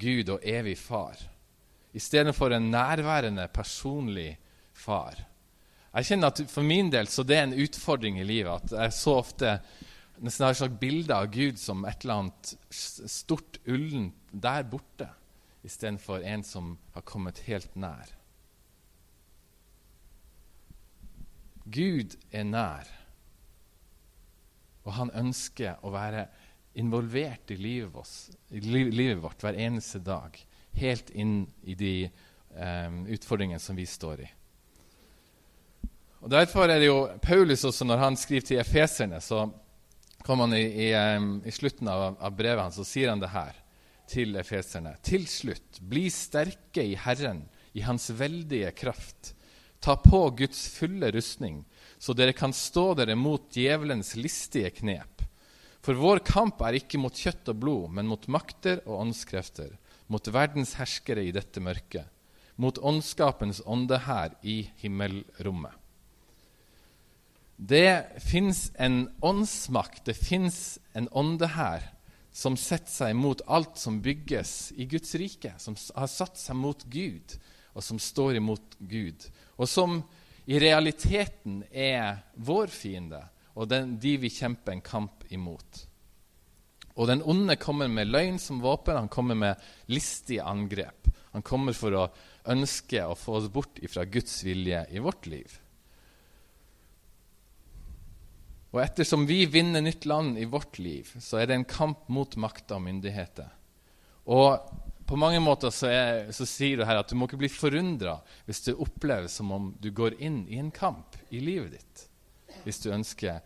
Gud 0.00 0.32
og 0.32 0.44
evig 0.48 0.76
far. 0.80 1.16
I 1.92 2.00
stedet 2.00 2.34
for 2.36 2.52
en 2.52 2.70
nærværende, 2.72 3.44
personlig 3.52 4.34
far. 4.72 5.18
Jeg 5.92 6.08
kjenner 6.08 6.32
at 6.32 6.40
For 6.48 6.64
min 6.64 6.90
del 6.92 7.08
så 7.12 7.24
det 7.26 7.36
er 7.36 7.46
en 7.48 7.58
utfordring 7.64 8.20
i 8.20 8.28
livet 8.28 8.52
at 8.52 8.76
jeg 8.78 8.96
så 8.96 9.18
ofte 9.20 9.56
nesten 10.22 10.46
har 10.46 10.54
et 10.54 10.60
slags 10.60 10.80
bilde 10.80 11.16
av 11.16 11.28
Gud 11.34 11.58
som 11.60 11.84
et 11.88 12.04
eller 12.04 12.22
annet 12.22 12.52
stort 12.72 13.58
ullent 13.66 14.16
der 14.32 14.64
borte, 14.64 15.08
istedenfor 15.66 16.24
en 16.24 16.44
som 16.46 16.76
har 16.94 17.04
kommet 17.06 17.42
helt 17.48 17.74
nær. 17.76 18.08
Gud 21.72 22.16
er 22.32 22.46
nær, 22.48 22.88
og 24.82 24.94
han 24.96 25.12
ønsker 25.14 25.82
å 25.82 25.92
være 25.94 26.26
involvert 26.80 27.52
i 27.52 27.58
livet, 27.60 27.94
oss, 27.94 28.30
i 28.50 28.62
livet 28.62 29.20
vårt 29.22 29.42
hver 29.44 29.58
eneste 29.60 30.00
dag, 30.02 30.38
helt 30.78 31.12
inn 31.12 31.42
i 31.68 31.76
de 31.78 31.94
um, 32.56 33.02
utfordringene 33.12 33.62
som 33.62 33.78
vi 33.78 33.86
står 33.86 34.24
i. 34.24 34.30
Og 36.22 36.30
Derfor 36.30 36.70
er 36.70 36.78
det 36.78 36.86
jo 36.86 37.08
Paulus 37.22 37.64
også, 37.66 37.86
når 37.88 37.98
han 37.98 38.16
skriver 38.16 38.46
til 38.46 38.60
efeserne, 38.62 39.18
så 39.20 39.48
kommer 40.22 40.46
han 40.46 40.54
i, 40.54 40.66
i, 40.86 40.90
i 41.50 41.54
slutten 41.54 41.90
av, 41.90 42.14
av, 42.14 42.36
brevet 42.38 42.62
hans, 42.62 42.78
så 42.78 42.86
sier 42.86 43.10
han 43.10 43.22
det 43.22 43.32
her 43.32 43.56
til 44.10 44.38
efeserne. 44.38 44.94
Til 45.02 45.26
slutt, 45.26 45.80
bli 45.82 46.06
sterke 46.14 46.84
i 46.86 46.94
Herren, 46.94 47.42
i 47.74 47.82
Hans 47.82 48.06
veldige 48.14 48.70
kraft. 48.76 49.32
Ta 49.82 49.96
på 49.98 50.22
Guds 50.38 50.62
fulle 50.76 51.10
rustning, 51.10 51.64
så 51.98 52.14
dere 52.14 52.36
kan 52.38 52.54
stå 52.54 52.92
dere 53.00 53.18
mot 53.18 53.50
djevelens 53.50 54.14
listige 54.14 54.70
knep. 54.78 55.26
For 55.82 55.98
vår 55.98 56.22
kamp 56.22 56.62
er 56.62 56.78
ikke 56.78 57.02
mot 57.02 57.18
kjøtt 57.18 57.50
og 57.50 57.58
blod, 57.64 57.90
men 57.98 58.06
mot 58.06 58.30
makter 58.30 58.84
og 58.86 59.08
åndskrefter, 59.08 59.74
mot 60.06 60.30
verdens 60.30 60.76
herskere 60.78 61.26
i 61.26 61.34
dette 61.34 61.58
mørket, 61.58 62.06
mot 62.54 62.78
åndskapens 62.78 63.64
ånde 63.66 64.04
her 64.06 64.36
i 64.46 64.60
himmelrommet. 64.84 65.81
Det 67.64 68.06
fins 68.18 68.72
en 68.74 69.10
åndsmakt, 69.20 70.04
det 70.04 70.16
fins 70.18 70.78
en 70.98 71.06
ånde 71.08 71.46
her 71.54 71.84
som 72.34 72.56
setter 72.58 72.90
seg 72.90 73.14
mot 73.14 73.44
alt 73.46 73.78
som 73.78 74.00
bygges 74.02 74.72
i 74.74 74.88
Guds 74.90 75.14
rike, 75.20 75.52
som 75.62 75.76
har 75.94 76.10
satt 76.10 76.40
seg 76.40 76.58
mot 76.58 76.82
Gud, 76.90 77.36
og 77.76 77.86
som 77.86 78.00
står 78.02 78.40
imot 78.40 78.74
Gud, 78.80 79.28
og 79.54 79.70
som 79.70 80.00
i 80.50 80.58
realiteten 80.58 81.62
er 81.70 82.24
vår 82.34 82.72
fiende, 82.72 83.22
og 83.54 83.70
den, 83.70 83.94
de 84.02 84.16
vi 84.18 84.32
kjemper 84.32 84.74
en 84.74 84.82
kamp 84.82 85.22
imot. 85.30 85.84
Og 86.98 87.06
den 87.12 87.22
onde 87.22 87.54
kommer 87.62 87.86
med 87.86 88.10
løgn 88.10 88.42
som 88.42 88.64
våpen, 88.64 89.04
han 89.04 89.12
kommer 89.12 89.38
med 89.38 89.62
listige 89.86 90.42
angrep. 90.42 91.12
Han 91.30 91.46
kommer 91.46 91.78
for 91.78 91.94
å 91.94 92.08
ønske 92.50 93.06
å 93.06 93.14
få 93.14 93.38
oss 93.38 93.52
bort 93.54 93.78
fra 93.86 94.02
Guds 94.02 94.40
vilje 94.42 94.82
i 94.90 95.04
vårt 95.04 95.30
liv. 95.30 95.61
Og 98.72 98.80
ettersom 98.80 99.26
vi 99.28 99.44
vinner 99.52 99.84
nytt 99.84 100.06
land 100.08 100.38
i 100.40 100.48
vårt 100.48 100.78
liv, 100.80 101.10
så 101.20 101.42
er 101.42 101.48
det 101.48 101.58
en 101.58 101.68
kamp 101.68 102.06
mot 102.08 102.36
makta 102.40 102.78
og 102.78 102.86
myndigheter. 102.86 103.50
Og 104.32 104.56
på 105.06 105.18
mange 105.20 105.42
måter 105.44 105.72
så, 105.74 105.90
er, 105.92 106.30
så, 106.32 106.46
sier 106.48 106.80
du 106.80 106.86
her 106.88 107.02
at 107.02 107.10
du 107.10 107.18
må 107.18 107.26
ikke 107.28 107.42
bli 107.42 107.50
forundra 107.52 108.16
hvis 108.46 108.62
det 108.64 108.78
oppleves 108.80 109.34
som 109.36 109.50
om 109.52 109.72
du 109.82 109.90
går 109.92 110.16
inn 110.24 110.46
i 110.48 110.60
en 110.62 110.70
kamp 110.72 111.18
i 111.28 111.42
livet 111.44 111.76
ditt. 111.76 112.04
Hvis 112.64 112.80
du 112.80 112.92
ønsker 112.94 113.42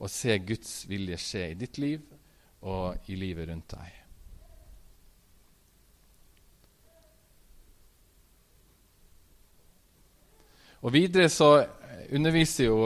å 0.00 0.08
se 0.08 0.38
Guds 0.40 0.86
vilje 0.88 1.20
skje 1.20 1.48
i 1.50 1.58
ditt 1.58 1.76
liv 1.82 2.00
og 2.64 3.10
i 3.12 3.18
livet 3.18 3.50
rundt 3.50 3.74
deg. 3.74 3.98
Og 10.82 10.94
Videre 10.96 11.28
så 11.30 11.58
underviser 12.10 12.70
jo 12.70 12.78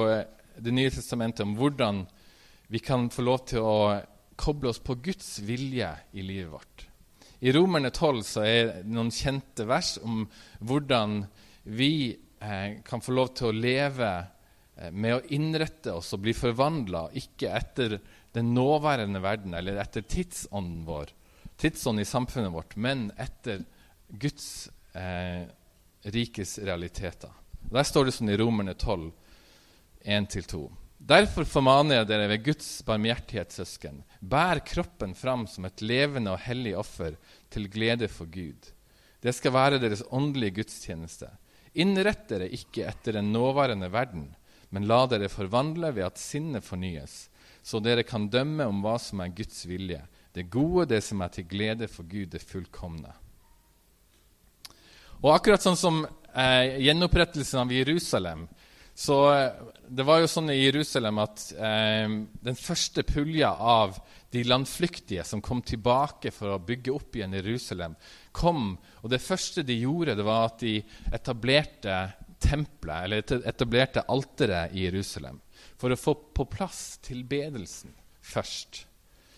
det 0.59 0.75
nye 0.75 0.91
testamentet 0.91 1.45
om 1.45 1.57
hvordan 1.59 2.05
vi 2.73 2.81
kan 2.83 3.09
få 3.13 3.25
lov 3.27 3.45
til 3.51 3.63
å 3.63 3.79
koble 4.37 4.71
oss 4.73 4.83
på 4.83 4.99
Guds 5.05 5.39
vilje 5.45 5.89
i 6.13 6.25
livet 6.25 6.53
vårt. 6.53 6.87
I 7.41 7.53
Romerne 7.53 7.91
12 7.91 8.23
så 8.25 8.45
er 8.47 8.63
det 8.71 8.89
noen 8.89 9.13
kjente 9.13 9.67
vers 9.69 9.97
om 10.03 10.25
hvordan 10.65 11.21
vi 11.69 12.17
eh, 12.41 12.79
kan 12.87 13.03
få 13.05 13.15
lov 13.17 13.35
til 13.37 13.51
å 13.51 13.57
leve 13.57 14.11
eh, 14.17 14.91
med 14.91 15.19
å 15.19 15.25
innrette 15.37 15.93
oss 15.99 16.15
og 16.17 16.25
bli 16.25 16.35
forvandla, 16.37 17.09
ikke 17.21 17.53
etter 17.59 17.99
den 18.37 18.55
nåværende 18.57 19.21
verden 19.25 19.57
eller 19.57 19.81
etter 19.81 20.05
tidsånden 20.05 20.85
vår, 20.89 21.13
tidsånden 21.61 22.05
i 22.05 22.09
samfunnet 22.09 22.53
vårt, 22.53 22.77
men 22.77 23.11
etter 23.21 23.65
Guds 24.09 24.69
eh, 24.97 25.45
rikes 26.13 26.59
realiteter. 26.65 27.33
Der 27.67 27.87
står 27.87 28.07
det 28.07 28.17
sånn 28.17 28.31
i 28.31 28.39
Romerne 28.39 28.77
12 28.79 29.11
1-2. 30.07 30.69
Derfor 31.07 31.45
formaner 31.47 32.01
jeg 32.01 32.09
dere 32.09 32.29
ved 32.31 32.45
Guds 32.47 32.69
barmhjertighet, 32.87 33.53
søsken, 33.53 34.01
bær 34.21 34.63
kroppen 34.67 35.13
fram 35.15 35.45
som 35.51 35.67
et 35.69 35.83
levende 35.85 36.33
og 36.33 36.41
hellig 36.47 36.73
offer 36.79 37.19
til 37.53 37.69
glede 37.71 38.09
for 38.11 38.31
Gud. 38.31 38.73
Det 39.23 39.35
skal 39.35 39.55
være 39.55 39.81
deres 39.83 40.05
åndelige 40.15 40.63
gudstjeneste. 40.63 41.29
Innrett 41.77 42.29
dere 42.31 42.49
ikke 42.49 42.87
etter 42.89 43.19
den 43.19 43.33
nåværende 43.35 43.91
verden, 43.93 44.31
men 44.71 44.89
la 44.89 45.05
dere 45.11 45.31
forvandle 45.31 45.93
ved 45.95 46.07
at 46.09 46.21
sinnet 46.23 46.65
fornyes, 46.65 47.27
så 47.63 47.83
dere 47.83 48.07
kan 48.07 48.31
dømme 48.31 48.67
om 48.71 48.83
hva 48.85 48.97
som 49.03 49.21
er 49.23 49.35
Guds 49.35 49.65
vilje, 49.69 50.01
det 50.35 50.49
gode, 50.53 50.89
det 50.95 51.03
som 51.05 51.23
er 51.25 51.33
til 51.35 51.47
glede 51.51 51.89
for 51.91 52.07
Gud, 52.09 52.31
det 52.33 52.45
fullkomne. 52.45 53.13
Og 55.23 55.33
akkurat 55.33 55.65
sånn 55.65 55.79
som 55.81 56.03
eh, 56.05 56.77
gjenopprettelsen 56.85 57.63
av 57.63 57.73
Jerusalem 57.73 58.45
så 58.97 59.17
det 59.89 60.05
var 60.07 60.21
jo 60.23 60.29
sånn 60.31 60.51
i 60.53 60.59
Jerusalem 60.61 61.21
at 61.23 61.43
eh, 61.57 62.07
den 62.47 62.59
første 62.59 63.05
pulja 63.07 63.53
av 63.57 63.99
de 64.35 64.43
landflyktige 64.45 65.25
som 65.25 65.43
kom 65.45 65.63
tilbake 65.65 66.33
for 66.35 66.55
å 66.55 66.63
bygge 66.63 66.95
opp 66.95 67.17
igjen 67.17 67.37
Jerusalem, 67.39 67.95
kom. 68.37 68.75
Og 69.03 69.13
det 69.13 69.23
første 69.25 69.65
de 69.67 69.79
gjorde, 69.81 70.17
det 70.19 70.27
var 70.27 70.51
at 70.51 70.61
de 70.65 70.81
etablerte 71.15 72.01
tempelet, 72.43 73.05
eller 73.07 73.49
etablerte 73.49 74.05
alteret 74.13 74.75
i 74.77 74.85
Jerusalem. 74.85 75.41
For 75.81 75.93
å 75.93 76.01
få 76.01 76.17
på 76.37 76.47
plass 76.51 76.99
tilbedelsen 77.07 77.95
først. 78.27 78.85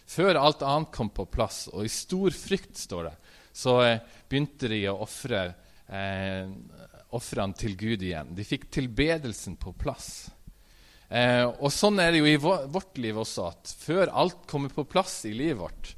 Før 0.09 0.41
alt 0.41 0.65
annet 0.65 0.93
kom 0.95 1.13
på 1.15 1.29
plass, 1.31 1.67
og 1.71 1.85
i 1.85 1.93
stor 1.93 2.35
frykt, 2.35 2.79
står 2.81 3.11
det, 3.11 3.17
så 3.59 3.81
eh, 3.85 4.03
begynte 4.31 4.71
de 4.71 4.81
å 4.89 4.99
ofre 5.05 5.43
eh, 5.87 6.49
ofrene 7.17 7.57
til 7.57 7.77
Gud 7.79 8.03
igjen. 8.05 8.35
De 8.37 8.45
fikk 8.47 8.69
tilbedelsen 8.73 9.57
på 9.61 9.73
plass. 9.77 10.29
Eh, 11.09 11.45
og 11.47 11.73
Sånn 11.73 12.01
er 12.03 12.13
det 12.13 12.21
jo 12.21 12.29
i 12.29 12.37
vårt 12.37 12.99
liv 13.01 13.17
også, 13.17 13.47
at 13.49 13.71
før 13.81 14.11
alt 14.13 14.43
kommer 14.51 14.73
på 14.75 14.85
plass 14.85 15.23
i 15.25 15.33
livet 15.33 15.57
vårt 15.63 15.95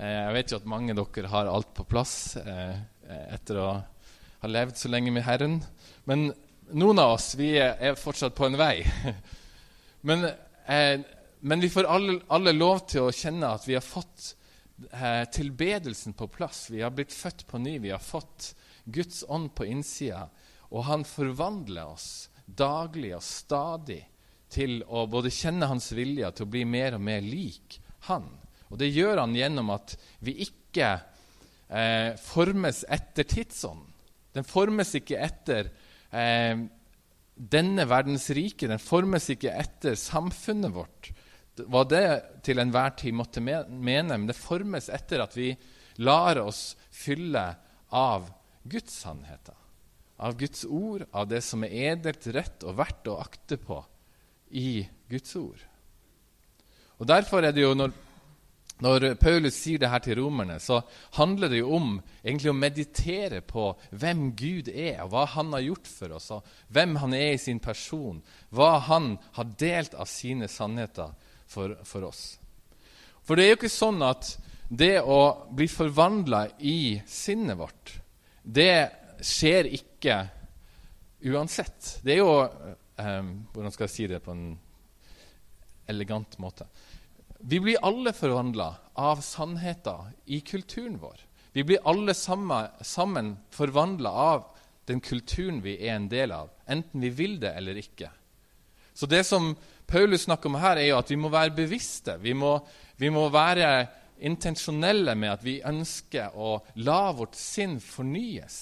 eh, 0.00 0.22
Jeg 0.22 0.32
vet 0.32 0.52
jo 0.54 0.60
at 0.62 0.70
mange 0.72 0.94
av 0.94 1.02
dere 1.02 1.32
har 1.32 1.50
alt 1.52 1.74
på 1.76 1.84
plass 1.84 2.38
eh, 2.40 2.78
etter 3.36 3.60
å 3.60 3.66
ha 4.40 4.48
levd 4.48 4.80
så 4.80 4.88
lenge 4.92 5.12
med 5.12 5.26
Herren. 5.26 5.60
Men 6.08 6.30
noen 6.72 7.02
av 7.02 7.18
oss 7.18 7.34
vi 7.38 7.52
er 7.60 8.00
fortsatt 8.00 8.34
på 8.36 8.48
en 8.48 8.56
vei. 8.58 8.80
men, 10.08 10.24
eh, 10.66 11.04
men, 11.40 11.60
vi 11.60 11.70
får 11.72 11.90
alle, 11.92 12.18
alle, 12.32 12.56
lov 12.56 12.86
til 12.88 13.06
å 13.06 13.14
kjenne 13.14 13.52
at 13.58 13.68
vi 13.68 13.76
har 13.76 13.84
fått 13.84 14.32
eh, 14.90 15.22
tilbedelsen 15.36 16.16
på 16.16 16.30
plass. 16.32 16.66
Vi 16.72 16.80
har 16.80 16.96
blitt 16.96 17.14
født 17.14 17.46
på 17.46 17.60
ny. 17.60 17.76
Vi 17.84 17.92
har 17.92 18.02
fått 18.02 18.54
Guds 18.84 19.20
ånd 19.28 19.52
på 19.54 19.68
innsida. 19.68 20.26
Og 20.72 20.88
han 20.88 21.04
forvandler 21.06 21.92
oss 21.92 22.28
daglig 22.46 23.12
og 23.16 23.24
stadig 23.26 24.04
til 24.52 24.80
å 24.86 25.06
både 25.10 25.32
kjenne 25.34 25.68
hans 25.70 25.90
vilje 25.96 26.30
til 26.36 26.46
å 26.46 26.52
bli 26.52 26.64
mer 26.68 26.96
og 26.96 27.04
mer 27.06 27.24
lik 27.24 27.78
han. 28.08 28.28
Og 28.70 28.78
det 28.80 28.90
gjør 28.92 29.22
han 29.22 29.34
gjennom 29.36 29.72
at 29.74 29.96
vi 30.24 30.36
ikke 30.46 30.92
eh, 31.68 32.14
formes 32.20 32.84
etter 32.92 33.28
tidsånden. 33.28 33.92
Den 34.36 34.46
formes 34.46 34.92
ikke 34.98 35.20
etter 35.24 35.70
eh, 36.12 36.64
denne 37.36 37.86
verdens 37.88 38.28
rike. 38.36 38.68
Den 38.68 38.82
formes 38.82 39.30
ikke 39.32 39.54
etter 39.54 39.96
samfunnet 39.98 40.74
vårt, 40.74 41.12
hva 41.56 41.86
det 41.88 42.06
til 42.44 42.60
enhver 42.60 42.96
tid 43.00 43.16
måtte 43.16 43.42
mene. 43.42 44.18
Men 44.18 44.26
det 44.28 44.38
formes 44.38 44.90
etter 44.92 45.24
at 45.24 45.38
vi 45.38 45.54
lar 46.04 46.42
oss 46.42 46.74
fylle 46.92 47.48
av 47.96 48.28
Guds 48.66 48.98
sannheter 49.06 49.56
av 50.16 50.36
Guds 50.36 50.64
ord, 50.64 51.04
av 51.12 51.28
det 51.28 51.42
som 51.44 51.64
er 51.64 51.74
edelt, 51.92 52.26
rett 52.32 52.64
og 52.64 52.78
verdt 52.78 53.10
å 53.10 53.18
akte 53.20 53.58
på 53.60 53.82
i 54.56 54.86
Guds 55.10 55.36
ord. 55.36 55.62
Og 56.96 57.08
Derfor 57.08 57.44
er 57.44 57.52
det 57.52 57.62
jo 57.62 57.74
når, 57.76 57.92
når 58.84 59.06
Paulus 59.20 59.58
sier 59.58 59.80
det 59.80 59.90
her 59.92 60.00
til 60.04 60.18
romerne, 60.22 60.56
så 60.60 60.80
handler 61.18 61.52
det 61.52 61.60
jo 61.60 61.74
om 61.76 61.90
egentlig 62.22 62.52
å 62.52 62.56
meditere 62.56 63.42
på 63.44 63.68
hvem 63.92 64.30
Gud 64.38 64.70
er, 64.72 65.02
og 65.04 65.12
hva 65.12 65.26
han 65.36 65.52
har 65.56 65.66
gjort 65.66 65.90
for 65.90 66.16
oss, 66.16 66.30
og 66.32 66.72
hvem 66.72 66.96
han 67.02 67.16
er 67.16 67.34
i 67.34 67.42
sin 67.42 67.60
person, 67.60 68.22
hva 68.48 68.78
han 68.88 69.14
har 69.36 69.52
delt 69.60 69.96
av 69.96 70.08
sine 70.08 70.48
sannheter 70.48 71.12
for, 71.46 71.76
for 71.84 72.08
oss. 72.08 72.24
For 73.26 73.36
det 73.36 73.44
er 73.44 73.52
jo 73.52 73.60
ikke 73.60 73.72
sånn 73.72 74.00
at 74.06 74.32
det 74.66 74.96
å 75.02 75.20
bli 75.54 75.68
forvandla 75.70 76.46
i 76.64 76.96
sinnet 77.06 77.58
vårt, 77.58 77.92
det 78.42 78.88
skjer 79.22 79.68
ikke 79.74 80.18
uansett. 81.26 81.98
Det 82.04 82.16
er 82.16 82.20
jo 82.22 82.34
um, 82.96 83.30
Hvordan 83.52 83.74
skal 83.74 83.86
jeg 83.86 83.94
si 83.94 84.06
det 84.10 84.22
på 84.24 84.34
en 84.34 84.58
elegant 85.90 86.38
måte? 86.42 86.66
Vi 87.38 87.60
blir 87.60 87.82
alle 87.84 88.12
forvandla 88.16 88.68
av 88.96 89.20
sannheter 89.24 90.12
i 90.32 90.40
kulturen 90.40 90.98
vår. 91.02 91.20
Vi 91.52 91.64
blir 91.64 91.84
alle 91.88 92.14
sammen, 92.14 92.68
sammen 92.80 93.36
forvandla 93.54 94.10
av 94.10 94.46
den 94.86 95.00
kulturen 95.00 95.62
vi 95.64 95.76
er 95.80 95.96
en 95.96 96.08
del 96.08 96.32
av, 96.32 96.50
enten 96.66 97.02
vi 97.02 97.10
vil 97.10 97.38
det 97.42 97.52
eller 97.58 97.78
ikke. 97.80 98.10
Så 98.96 99.08
det 99.10 99.24
som 99.28 99.54
Paulus 99.86 100.24
snakker 100.24 100.50
om 100.50 100.58
her, 100.60 100.78
er 100.80 100.90
jo 100.90 100.98
at 100.98 101.10
vi 101.10 101.18
må 101.20 101.28
være 101.32 101.54
bevisste. 101.56 102.16
Vi 102.22 102.32
må, 102.34 102.56
vi 102.96 103.10
må 103.12 103.26
være 103.32 103.70
intensjonelle 104.24 105.14
med 105.18 105.34
at 105.34 105.44
vi 105.44 105.58
ønsker 105.66 106.34
å 106.34 106.56
la 106.80 107.10
vårt 107.14 107.36
sinn 107.36 107.76
fornyes. 107.82 108.58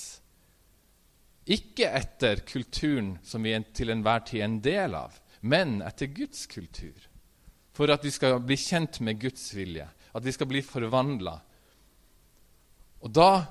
Ikke 1.45 1.91
etter 1.93 2.41
kulturen 2.49 3.19
som 3.27 3.45
vi 3.45 3.53
til 3.77 3.93
enhver 3.93 4.25
tid 4.25 4.41
er 4.41 4.47
en 4.49 4.61
del 4.65 4.97
av, 4.97 5.19
men 5.45 5.83
etter 5.85 6.09
Guds 6.15 6.47
kultur. 6.49 6.97
For 7.75 7.91
at 7.93 8.05
vi 8.07 8.13
skal 8.15 8.39
bli 8.41 8.57
kjent 8.57 9.01
med 9.05 9.21
Guds 9.21 9.51
vilje, 9.53 9.85
at 9.85 10.25
vi 10.25 10.33
skal 10.33 10.49
bli 10.49 10.63
forvandla. 10.65 11.35
Og 13.05 13.13
da 13.13 13.45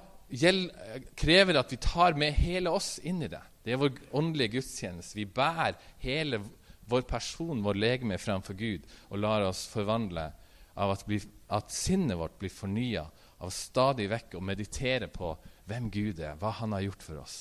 krever 1.20 1.54
det 1.54 1.62
at 1.62 1.74
vi 1.76 1.82
tar 1.84 2.18
med 2.18 2.34
hele 2.40 2.72
oss 2.74 2.96
inn 3.06 3.22
i 3.22 3.30
det. 3.30 3.42
Det 3.64 3.76
er 3.76 3.82
vår 3.82 4.00
åndelige 4.18 4.58
gudstjeneste. 4.58 5.20
Vi 5.20 5.30
bærer 5.30 5.78
hele 6.02 6.42
vår 6.90 7.06
person, 7.08 7.62
vår 7.64 7.78
legeme, 7.80 8.18
framfor 8.18 8.58
Gud 8.58 8.88
og 9.10 9.22
lar 9.22 9.46
oss 9.48 9.68
forvandle 9.72 10.32
av 10.74 10.96
at, 10.96 11.06
bli, 11.06 11.20
at 11.54 11.72
sinnet 11.72 12.18
vårt 12.18 12.40
blir 12.42 12.52
fornya 12.52 13.06
av 13.44 13.54
stadig 13.54 14.10
vekk 14.12 14.38
å 14.40 14.44
meditere 14.44 15.08
på 15.12 15.36
hvem 15.70 15.90
Gud 15.94 16.20
er, 16.20 16.36
hva 16.40 16.52
Han 16.60 16.74
har 16.76 16.88
gjort 16.88 17.06
for 17.06 17.22
oss, 17.22 17.38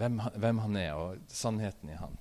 hvem, 0.00 0.20
hvem 0.40 0.58
Han 0.64 0.76
er, 0.80 0.92
og 0.96 1.22
sannheten 1.28 1.92
i 1.92 1.98
Han. 2.00 2.16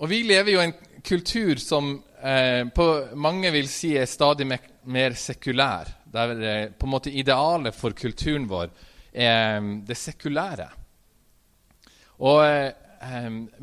Og 0.00 0.08
Vi 0.08 0.22
lever 0.24 0.54
jo 0.54 0.62
i 0.62 0.68
en 0.70 0.76
kultur 1.04 1.60
som 1.60 1.92
eh, 2.24 2.64
på 2.72 2.86
mange 3.20 3.50
vil 3.52 3.68
si 3.68 3.92
er 4.00 4.08
stadig 4.08 4.46
mer, 4.48 4.62
mer 4.88 5.16
sekulær. 5.18 5.90
Der 6.10 6.32
eh, 6.40 6.70
på 6.72 6.88
en 6.88 6.94
måte 6.94 7.12
idealet 7.12 7.76
for 7.76 7.96
kulturen 7.96 8.48
vår 8.48 8.70
er 9.12 9.58
eh, 9.58 9.70
det 9.86 9.98
sekulære. 10.00 10.70
Og 12.24 12.44
eh, 12.46 12.72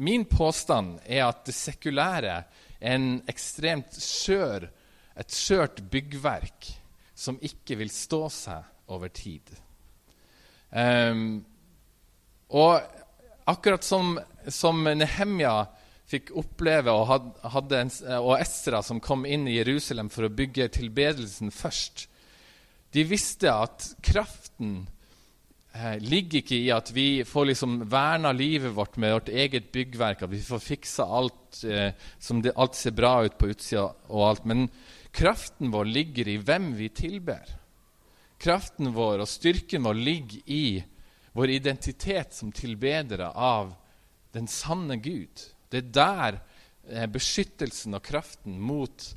Min 0.01 0.25
påstand 0.25 0.97
er 1.05 1.27
at 1.27 1.43
det 1.45 1.53
sekulære 1.53 2.37
er 2.79 2.95
en 2.95 3.19
ekstremt 3.29 3.97
skjør, 4.01 4.69
et 5.17 5.33
skjørt 5.33 5.83
byggverk 5.91 6.69
som 7.17 7.37
ikke 7.41 7.77
vil 7.77 7.89
stå 7.93 8.27
seg 8.33 8.93
over 8.93 9.09
tid. 9.13 9.57
Um, 10.71 11.45
og 12.51 12.81
akkurat 13.47 13.83
som, 13.83 14.17
som 14.51 14.83
Nehemja 14.83 15.67
fikk 16.07 16.31
oppleve, 16.39 16.93
og, 16.93 17.31
hadde 17.51 17.81
en, 17.83 17.93
og 18.21 18.37
Estra 18.39 18.81
som 18.85 19.01
kom 19.03 19.25
inn 19.27 19.47
i 19.47 19.57
Jerusalem 19.57 20.11
for 20.11 20.27
å 20.27 20.33
bygge 20.33 20.69
tilbedelsen 20.77 21.51
først 21.51 22.07
De 22.95 23.03
visste 23.03 23.51
at 23.51 23.89
kraften 23.99 24.85
eh, 25.75 25.97
ligger 25.99 26.39
ikke 26.39 26.59
i 26.61 26.69
at 26.71 26.93
vi 26.95 27.25
får 27.27 27.49
liksom 27.49 27.81
verna 27.91 28.31
livet 28.31 28.71
vårt 28.77 28.95
med 28.95 29.17
vårt 29.17 29.29
eget 29.29 29.67
byggverk, 29.75 30.23
at 30.23 30.31
vi 30.31 30.39
får 30.41 30.63
fiksa 30.63 31.09
alt 31.19 31.59
eh, 31.67 31.91
som 32.23 32.39
det, 32.41 32.55
alt 32.55 32.79
ser 32.79 32.95
bra 32.95 33.19
ut 33.27 33.35
på 33.37 33.51
utsida 33.51 33.89
og 34.07 34.23
alt. 34.29 34.47
Men 34.47 34.69
kraften 35.11 35.75
vår 35.75 35.91
ligger 35.91 36.31
i 36.31 36.39
hvem 36.39 36.71
vi 36.79 36.87
tilber. 36.95 37.43
Kraften 38.37 38.91
vår 38.93 39.23
og 39.23 39.29
styrken 39.29 39.87
vår 39.87 39.97
ligger 39.97 40.51
i 40.53 40.83
vår 41.37 41.53
identitet 41.53 42.33
som 42.33 42.51
tilbedere 42.53 43.31
av 43.33 43.73
den 44.33 44.47
sanne 44.49 44.97
Gud. 45.01 45.41
Det 45.69 45.81
er 45.83 45.93
der 45.93 46.39
eh, 46.89 47.07
beskyttelsen 47.09 47.97
og 47.97 48.05
kraften 48.05 48.59
mot 48.61 49.09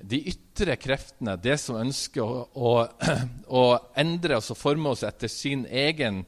de 0.00 0.18
ytre 0.32 0.76
kreftene, 0.80 1.36
det 1.38 1.58
som 1.62 1.78
ønsker 1.80 2.24
å, 2.24 2.44
å, 2.54 2.72
å 3.60 3.64
endre 4.00 4.40
oss 4.40 4.50
og 4.52 4.60
forme 4.60 4.92
oss 4.92 5.04
etter 5.06 5.30
sin 5.32 5.66
egen, 5.68 6.24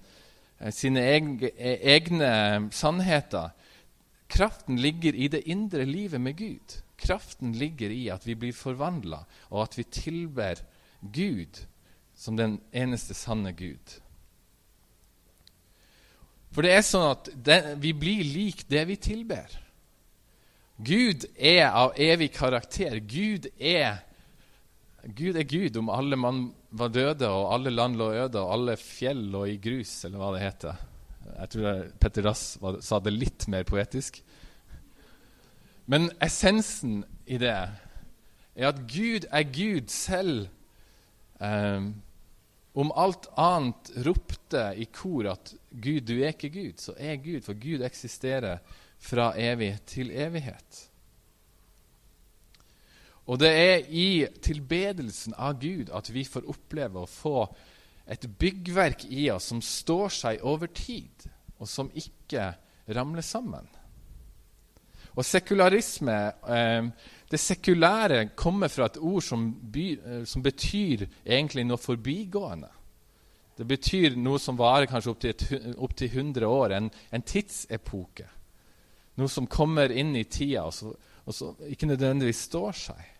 eh, 0.61 0.73
sine 0.73 1.05
egne, 1.17 1.53
egne, 1.59 2.33
sannheter 2.73 3.53
Kraften 4.27 4.77
ligger 4.83 5.15
i 5.15 5.29
det 5.31 5.45
indre 5.47 5.85
livet 5.87 6.21
med 6.21 6.37
Gud. 6.37 6.73
Kraften 6.99 7.53
ligger 7.55 7.93
i 7.95 8.09
at 8.11 8.27
vi 8.27 8.35
blir 8.35 8.57
forvandla, 8.57 9.21
og 9.53 9.63
at 9.63 9.77
vi 9.79 9.85
tilber 9.87 10.63
Gud 11.01 11.61
som 12.17 12.37
den 12.39 12.59
eneste 12.73 13.15
sanne 13.15 13.53
Gud. 13.57 13.99
For 16.57 16.65
det 16.65 16.73
er 16.73 16.85
sånn 16.87 17.11
at 17.11 17.31
det, 17.45 17.61
vi 17.83 17.93
blir 17.93 18.25
lik 18.25 18.65
det 18.71 18.87
vi 18.89 18.97
tilber. 18.97 19.51
Gud 20.77 21.27
er 21.37 21.69
av 21.69 21.97
evig 22.01 22.31
karakter. 22.37 22.99
Gud 23.05 23.51
er 23.57 24.03
Gud 25.07 25.37
er 25.39 25.47
Gud 25.47 25.77
om 25.79 25.93
alle 25.93 26.17
mann 26.19 26.49
var 26.75 26.91
døde, 26.91 27.29
og 27.31 27.53
alle 27.55 27.71
land 27.71 27.95
lå 27.97 28.09
øde, 28.11 28.41
og 28.41 28.53
alle 28.57 28.75
fjell 28.81 29.21
lå 29.31 29.45
i 29.53 29.59
grus, 29.63 29.93
eller 30.05 30.19
hva 30.19 30.33
det 30.35 30.43
heter. 30.43 30.81
Jeg 31.27 31.53
tror 31.53 31.85
Petter 32.01 32.27
Dass 32.27 32.43
sa 32.83 32.99
det 33.03 33.13
litt 33.15 33.47
mer 33.53 33.63
poetisk. 33.69 34.19
Men 35.87 36.09
essensen 36.23 37.05
i 37.27 37.39
det 37.39 37.53
er 37.53 38.69
at 38.71 38.83
Gud 38.91 39.29
er 39.31 39.47
Gud 39.47 39.93
selv. 39.95 40.49
Um, 41.39 41.93
om 42.77 42.93
alt 42.93 43.29
annet 43.41 43.91
ropte 44.05 44.75
i 44.77 44.85
kor 44.93 45.31
at 45.33 45.55
'Gud, 45.71 46.03
du 46.05 46.19
er 46.21 46.35
ikke 46.35 46.53
Gud', 46.53 46.83
så 46.83 46.93
er 46.99 47.17
Gud, 47.17 47.41
for 47.41 47.57
Gud 47.57 47.81
eksisterer 47.81 48.59
fra 49.01 49.31
evig 49.41 49.79
til 49.89 50.11
evighet. 50.13 50.83
Og 53.27 53.41
det 53.41 53.49
er 53.49 53.89
i 53.89 54.27
tilbedelsen 54.45 55.35
av 55.35 55.57
Gud 55.61 55.89
at 55.89 56.11
vi 56.13 56.27
får 56.29 56.51
oppleve 56.53 57.01
å 57.01 57.11
få 57.11 57.47
et 58.07 58.29
byggverk 58.39 59.07
i 59.09 59.31
oss 59.33 59.49
som 59.51 59.65
står 59.65 60.13
seg 60.13 60.45
over 60.47 60.69
tid, 60.69 61.27
og 61.57 61.67
som 61.71 61.89
ikke 61.97 62.53
ramler 62.93 63.25
sammen. 63.25 63.67
Og 65.17 65.25
sekularisme 65.25 66.17
eh, 66.49 66.89
Det 67.31 67.41
sekulære 67.41 68.29
kommer 68.37 68.69
fra 68.69 68.87
et 68.87 68.99
ord 69.01 69.23
som, 69.23 69.49
by, 69.73 69.87
eh, 69.99 70.25
som, 70.25 70.43
betyr 70.43 71.07
egentlig 71.25 71.65
noe 71.67 71.81
forbigående. 71.81 72.69
Det 73.57 73.67
betyr 73.67 74.17
noe 74.21 74.39
som 74.39 74.59
varer 74.59 74.87
kanskje 74.87 75.11
opptil 75.11 75.75
opp 75.77 76.01
100 76.01 76.47
år, 76.47 76.77
en, 76.77 76.91
en 77.11 77.23
tidsepoke. 77.23 78.29
Noe 79.17 79.33
som 79.33 79.47
kommer 79.47 79.91
inn 79.91 80.15
i 80.17 80.25
tida, 80.25 80.67
og, 80.69 80.75
så, 80.75 80.93
og 81.25 81.35
så 81.35 81.55
ikke 81.67 81.89
nødvendigvis 81.89 82.45
står 82.51 82.73
seg. 82.73 83.13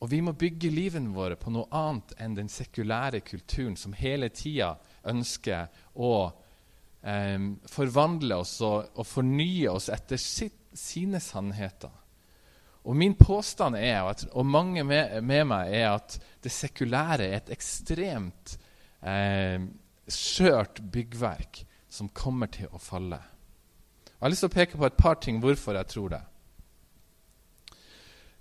Og 0.00 0.10
vi 0.10 0.20
må 0.20 0.32
bygge 0.36 0.70
livene 0.70 1.12
våre 1.12 1.36
på 1.40 1.50
noe 1.50 1.66
annet 1.74 2.12
enn 2.20 2.36
den 2.36 2.48
sekulære 2.52 3.22
kulturen 3.26 3.76
som 3.80 3.96
hele 3.96 4.28
tida 4.28 4.76
ønsker 5.08 5.72
å 5.94 6.12
eh, 7.02 7.38
forvandle 7.70 8.40
oss 8.42 8.58
og, 8.64 8.92
og, 8.96 9.06
fornye 9.06 9.70
oss 9.72 9.88
etter 9.92 10.20
sitt, 10.20 10.58
sine 10.76 11.20
sannheter. 11.20 11.92
Og 12.86 12.94
min 12.94 13.16
påstand 13.18 13.76
er, 13.80 14.06
og 14.06 14.46
mange 14.46 14.84
med, 14.86 15.18
med, 15.26 15.46
meg, 15.50 15.72
er 15.74 15.88
at 15.96 16.18
det 16.42 16.52
sekulære 16.54 17.26
er 17.26 17.40
et 17.40 17.50
ekstremt 17.56 18.54
eh, 19.02 19.58
skjørt 20.06 20.84
byggverk 20.92 21.64
som 21.90 22.12
kommer 22.14 22.50
til 22.52 22.70
å 22.70 22.78
falle. 22.78 23.18
Jeg 24.06 24.22
har 24.22 24.32
lyst 24.32 24.46
til 24.46 24.52
å 24.52 24.56
peke 24.56 24.78
på 24.78 24.86
et 24.86 24.98
par 25.00 25.18
ting 25.20 25.42
hvorfor 25.42 25.76
jeg 25.76 25.90
tror 25.90 26.14
det. 26.14 26.22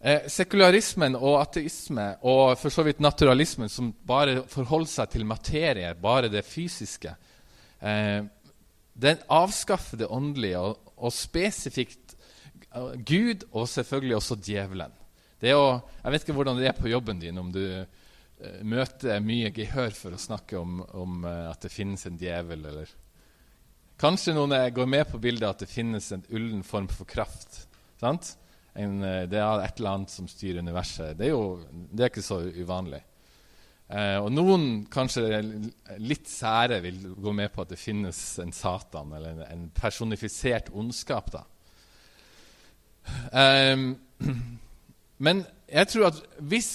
Eh, 0.05 0.27
sekularismen 0.29 1.15
og 1.17 1.39
ateisme 1.39 2.11
og 2.29 2.59
for 2.61 2.69
så 2.69 2.83
vidt 2.85 3.01
naturalismen, 3.01 3.71
som 3.71 3.89
bare 4.05 4.43
forholder 4.51 4.91
seg 4.91 5.13
til 5.15 5.25
materie, 5.25 5.95
bare 5.97 6.29
det 6.29 6.43
fysiske, 6.45 7.15
eh, 7.81 8.21
den 8.95 9.19
avskaffer 9.27 9.99
det 9.99 10.07
åndelige, 10.07 10.59
og, 10.59 10.93
og 10.95 11.13
spesifikt 11.13 12.15
uh, 12.71 12.95
Gud 12.95 13.43
og 13.51 13.67
selvfølgelig 13.69 14.19
også 14.19 14.39
djevelen. 14.39 14.93
Å, 15.45 15.65
jeg 16.01 16.13
vet 16.13 16.23
ikke 16.23 16.35
hvordan 16.37 16.57
det 16.57 16.69
er 16.71 16.77
på 16.77 16.89
jobben 16.89 17.19
din, 17.21 17.37
om 17.41 17.51
du 17.53 17.61
uh, 17.61 18.61
møter 18.63 19.23
mye 19.23 19.51
gehør 19.55 19.91
for 19.97 20.15
å 20.15 20.21
snakke 20.21 20.57
om, 20.59 20.79
om 20.95 21.27
uh, 21.27 21.51
at 21.51 21.67
det 21.67 21.73
finnes 21.73 22.07
en 22.07 22.19
djevel, 22.19 22.69
eller 22.71 23.01
Kanskje 23.95 24.33
noen 24.35 24.51
går 24.75 24.87
med 24.91 25.05
på 25.07 25.21
bildet 25.23 25.47
at 25.47 25.61
det 25.63 25.71
finnes 25.71 26.09
en 26.11 26.25
ullen 26.35 26.65
form 26.67 26.89
for 26.91 27.07
kraft. 27.07 27.61
En, 28.03 28.17
det 28.99 29.39
er 29.39 29.61
et 29.63 29.77
eller 29.79 29.93
annet 29.93 30.11
som 30.11 30.27
styrer 30.27 30.59
universet. 30.59 31.13
Det 31.15 31.29
er 31.29 31.31
jo 31.31 31.61
det 31.71 32.03
er 32.03 32.11
ikke 32.11 32.25
så 32.25 32.41
uvanlig. 32.43 32.99
Eh, 33.85 34.17
og 34.17 34.31
noen, 34.33 34.85
kanskje 34.89 35.41
litt 36.01 36.29
sære, 36.29 36.79
vil 36.81 37.03
gå 37.21 37.33
med 37.37 37.51
på 37.53 37.61
at 37.61 37.73
det 37.75 37.77
finnes 37.77 38.21
en 38.41 38.53
Satan, 38.55 39.13
eller 39.13 39.35
en, 39.35 39.43
en 39.45 39.67
personifisert 39.77 40.71
ondskap. 40.73 41.29
da. 41.35 41.43
Eh, 43.29 43.85
men 45.25 45.43
jeg 45.69 45.91
tror 45.91 46.09
at 46.09 46.23
hvis 46.41 46.71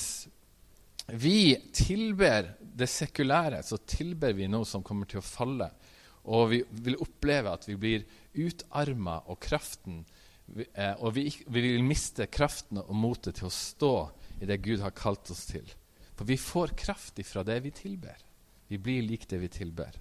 vi 1.10 1.56
tilber 1.74 2.52
det 2.60 2.88
sekulære, 2.88 3.64
så 3.66 3.80
tilber 3.82 4.36
vi 4.38 4.46
noe 4.50 4.68
som 4.68 4.84
kommer 4.86 5.10
til 5.10 5.18
å 5.18 5.26
falle. 5.26 5.66
Og 6.30 6.50
vi 6.52 6.62
vil 6.84 7.00
oppleve 7.02 7.50
at 7.56 7.66
vi 7.66 7.76
blir 7.80 8.06
utarma, 8.38 9.18
og 9.26 9.40
kraften 9.42 10.04
eh, 10.74 10.94
Og 11.00 11.14
vi, 11.16 11.26
vi, 11.46 11.62
vil 11.64 11.82
miste 11.82 12.28
kraften 12.30 12.78
og 12.82 12.94
motet 12.94 13.40
til 13.40 13.48
å 13.48 13.54
stå 13.54 13.94
i 14.40 14.46
det 14.46 14.60
Gud 14.62 14.84
har 14.84 14.94
kalt 14.94 15.30
oss 15.32 15.48
til. 15.50 15.66
For 16.20 16.28
vi 16.28 16.36
får 16.36 16.74
kraft 16.76 17.18
ifra 17.18 17.40
det 17.42 17.54
vi 17.64 17.70
tilber. 17.72 18.16
Vi 18.68 18.76
blir 18.78 19.00
lik 19.02 19.22
det 19.28 19.38
vi 19.40 19.48
tilber. 19.48 19.94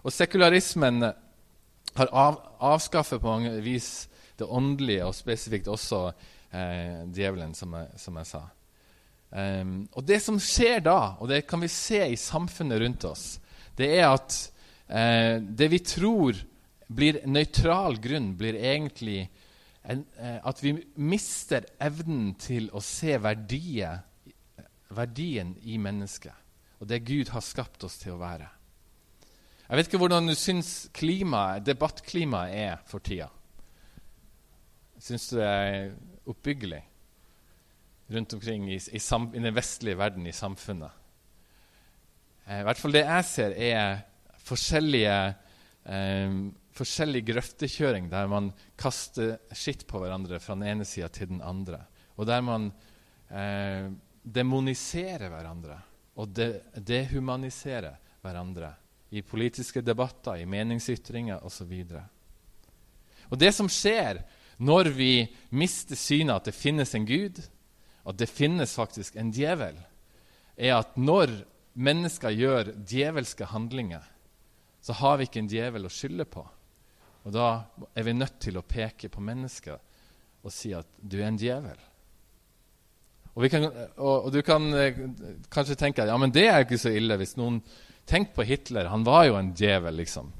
Og 0.00 0.08
sekularismen 0.08 1.02
har 1.04 2.08
av, 2.16 2.38
avskaffet 2.64 3.20
på 3.20 3.28
mange 3.28 3.50
vis 3.60 4.08
det 4.40 4.48
åndelige, 4.48 5.04
og 5.04 5.12
spesifikt 5.12 5.68
også 5.68 5.98
eh, 6.08 7.04
djevelen, 7.12 7.52
som 7.52 7.76
jeg, 7.76 8.00
som 8.00 8.16
jeg 8.16 8.30
sa. 8.30 8.40
Um, 9.28 9.74
og 9.92 10.08
det 10.08 10.22
som 10.24 10.40
skjer 10.40 10.80
da, 10.88 10.96
og 11.20 11.28
det 11.28 11.42
kan 11.44 11.60
vi 11.60 11.68
se 11.68 12.00
i 12.08 12.16
samfunnet 12.16 12.80
rundt 12.80 13.04
oss, 13.10 13.26
det 13.76 13.90
er 13.98 14.08
at 14.08 14.40
eh, 14.88 15.44
det 15.44 15.68
vi 15.74 15.84
tror 15.84 16.40
blir 16.88 17.20
nøytral 17.28 18.00
grunn, 18.00 18.32
blir 18.40 18.56
egentlig 18.56 19.26
en, 19.84 20.06
eh, 20.16 20.40
at 20.40 20.64
vi 20.64 20.78
mister 20.96 21.68
evnen 21.84 22.32
til 22.40 22.72
å 22.72 22.80
se 22.80 23.20
verdier, 23.20 24.07
verdien 24.94 25.54
i 25.62 25.78
mennesket 25.78 26.34
og 26.78 26.86
det 26.86 27.02
Gud 27.06 27.32
har 27.34 27.42
skapt 27.42 27.82
oss 27.84 27.98
til 27.98 28.14
å 28.14 28.20
være. 28.20 28.46
Jeg 29.68 29.76
vet 29.76 29.88
ikke 29.90 30.00
hvordan 30.00 30.30
du 30.30 30.34
syns 30.38 30.88
klima, 30.96 31.58
debattklimaet 31.60 32.54
er 32.54 32.84
for 32.88 33.02
tida. 33.04 33.26
Syns 35.02 35.26
du 35.30 35.40
det 35.40 35.48
er 35.48 35.90
oppbyggelig? 36.30 36.84
rundt 38.08 38.32
omkring 38.32 38.70
i, 38.72 38.78
i, 38.92 39.00
sam, 39.00 39.28
i 39.34 39.42
den 39.42 39.54
vestlige 39.56 39.98
verden, 40.00 40.26
i 40.26 40.32
samfunnet. 40.32 40.94
Eh, 42.46 42.62
I 42.62 42.64
hvert 42.64 42.80
fall 42.80 42.96
det 42.96 43.04
jeg 43.04 43.26
ser, 43.28 43.52
er 43.52 44.00
forskjellige, 44.48 45.16
eh, 45.92 46.38
forskjellig 46.78 47.24
grøftekjøring 47.28 48.08
der 48.12 48.30
man 48.30 48.52
kaster 48.80 49.36
skitt 49.52 49.84
på 49.90 50.00
hverandre 50.00 50.40
fra 50.40 50.56
den 50.56 50.70
ene 50.72 50.88
sida 50.88 51.10
til 51.12 51.34
den 51.34 51.44
andre. 51.44 51.82
Og 52.16 52.28
der 52.30 52.40
man 52.44 52.70
eh, 53.28 53.92
demoniserer 54.22 55.30
hverandre 55.30 55.78
og 56.18 56.32
de, 56.34 56.50
dehumaniserer 56.74 57.98
hverandre 58.24 58.72
i 59.14 59.22
politiske 59.22 59.80
debatter, 59.80 60.36
i 60.36 60.48
meningsytringer 60.48 61.44
osv. 61.46 61.72
Det 63.38 63.52
som 63.54 63.70
skjer 63.70 64.20
når 64.58 64.90
vi 64.96 65.12
mister 65.54 65.96
synet 65.96 66.34
at 66.34 66.50
det 66.50 66.56
finnes 66.56 66.94
en 66.98 67.06
Gud, 67.08 67.38
at 68.08 68.18
det 68.18 68.30
finnes 68.30 68.74
faktisk 68.74 69.16
en 69.16 69.30
djevel, 69.32 69.78
er 70.58 70.80
at 70.80 70.96
når 70.98 71.30
mennesker 71.78 72.34
gjør 72.34 72.72
djevelske 72.82 73.46
handlinger, 73.52 74.02
så 74.82 74.96
har 74.98 75.18
vi 75.18 75.28
ikke 75.28 75.44
en 75.44 75.50
djevel 75.50 75.86
å 75.86 75.92
skylde 75.92 76.26
på. 76.26 76.42
Og 77.26 77.34
da 77.34 77.48
er 77.94 78.06
vi 78.06 78.16
nødt 78.16 78.38
til 78.42 78.58
å 78.58 78.66
peke 78.66 79.10
på 79.12 79.22
mennesket 79.22 79.78
og 80.42 80.54
si 80.54 80.72
at 80.74 80.88
du 80.98 81.18
er 81.20 81.28
en 81.28 81.38
djevel. 81.38 81.78
Og, 83.38 83.46
kan, 83.52 83.68
og, 83.70 84.14
og 84.26 84.32
du 84.34 84.40
kan 84.42 84.66
eh, 84.74 84.96
kanskje 85.52 85.78
tenke 85.78 86.02
at 86.02 86.10
ja, 86.10 86.16
men 86.18 86.32
det 86.34 86.48
er 86.50 86.64
ikke 86.64 86.80
så 86.80 86.90
ille 86.90 87.18
hvis 87.20 87.36
noen 87.38 87.62
Tenk 88.08 88.30
på 88.32 88.40
Hitler. 88.48 88.86
Han 88.88 89.02
var 89.04 89.26
jo 89.28 89.34
en 89.36 89.50
djevel, 89.52 89.98
liksom. 90.00 90.30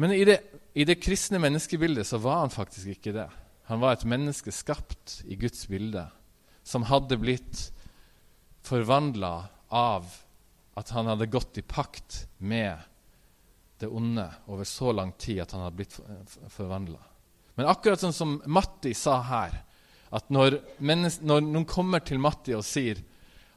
Men 0.00 0.14
i 0.16 0.22
det, 0.24 0.38
i 0.72 0.86
det 0.88 0.96
kristne 1.04 1.36
menneskebildet 1.36 2.08
så 2.08 2.16
var 2.24 2.38
han 2.46 2.54
faktisk 2.54 2.94
ikke 2.94 3.12
det. 3.12 3.26
Han 3.68 3.82
var 3.82 3.98
et 3.98 4.06
menneske 4.08 4.48
skapt 4.48 5.18
i 5.28 5.36
Guds 5.36 5.66
bilde 5.68 6.06
som 6.64 6.86
hadde 6.88 7.18
blitt 7.20 7.66
forvandla 8.64 9.34
av 9.68 10.08
at 10.80 10.94
han 10.96 11.10
hadde 11.10 11.28
gått 11.28 11.60
i 11.60 11.66
pakt 11.68 12.22
med 12.38 12.80
det 13.82 13.90
onde 13.92 14.24
over 14.46 14.64
så 14.64 14.92
lang 14.94 15.12
tid 15.20 15.42
at 15.42 15.52
han 15.52 15.66
hadde 15.66 15.78
blitt 15.82 15.98
forvandla. 16.54 17.00
Men 17.58 17.68
akkurat 17.68 18.00
sånn 18.00 18.16
som 18.16 18.38
Matti 18.48 18.94
sa 18.96 19.18
her, 19.28 19.58
at 20.12 20.28
når, 20.32 20.58
når 20.84 21.44
noen 21.46 21.66
kommer 21.68 22.02
til 22.04 22.20
Matti 22.20 22.54
og 22.56 22.66
sier 22.66 23.00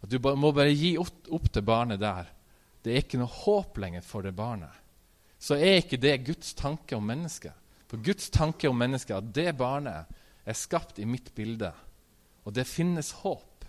at 0.02 0.12
du 0.12 0.20
må 0.22 0.54
bare 0.56 0.72
gi 0.72 0.96
opp, 1.02 1.28
opp 1.34 1.50
til 1.52 1.66
barnet 1.66 2.00
der, 2.00 2.30
det 2.86 2.94
er 2.94 3.02
ikke 3.02 3.20
noe 3.20 3.32
håp 3.32 3.80
lenger 3.82 4.06
for 4.06 4.26
det 4.26 4.36
barnet, 4.38 4.72
så 5.42 5.58
er 5.58 5.82
ikke 5.82 6.00
det 6.02 6.24
Guds 6.28 6.54
tanke 6.58 6.96
om 6.98 7.06
mennesket. 7.06 7.54
For 7.90 8.02
Guds 8.02 8.30
tanke 8.34 8.70
om 8.70 8.78
mennesket 8.78 9.14
er 9.14 9.20
at 9.22 9.34
det 9.36 9.58
barnet 9.60 10.22
er 10.46 10.58
skapt 10.58 11.02
i 11.02 11.08
mitt 11.10 11.34
bilde. 11.36 11.72
Og 12.46 12.54
det 12.54 12.68
finnes 12.70 13.12
håp. 13.24 13.66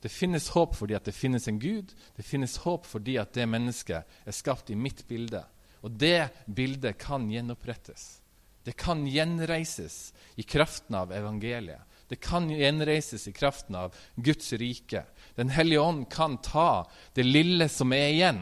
Det 0.00 0.08
finnes 0.08 0.48
håp 0.54 0.78
fordi 0.78 0.96
at 0.96 1.06
det 1.06 1.14
finnes 1.14 1.46
en 1.50 1.58
Gud. 1.60 1.92
Det 2.16 2.24
finnes 2.26 2.56
håp 2.64 2.86
fordi 2.88 3.18
at 3.20 3.34
det 3.36 3.46
mennesket 3.50 4.06
er 4.24 4.36
skapt 4.36 4.70
i 4.72 4.78
mitt 4.78 5.04
bilde. 5.10 5.42
Og 5.84 5.92
det 5.98 6.30
bildet 6.46 6.98
kan 7.00 7.28
gjenopprettes. 7.30 8.20
Det 8.64 8.76
kan 8.78 9.06
gjenreises 9.08 10.12
i 10.36 10.44
kraften 10.46 10.96
av 10.98 11.12
evangeliet. 11.16 11.89
Det 12.10 12.18
kan 12.18 12.48
gjenreises 12.50 13.28
i 13.30 13.32
kraften 13.32 13.76
av 13.78 13.94
Guds 14.18 14.52
rike. 14.58 15.04
Den 15.38 15.52
hellige 15.54 15.80
ånd 15.80 16.08
kan 16.10 16.40
ta 16.42 16.90
det 17.14 17.22
lille 17.22 17.68
som 17.70 17.92
er 17.94 18.08
igjen, 18.10 18.40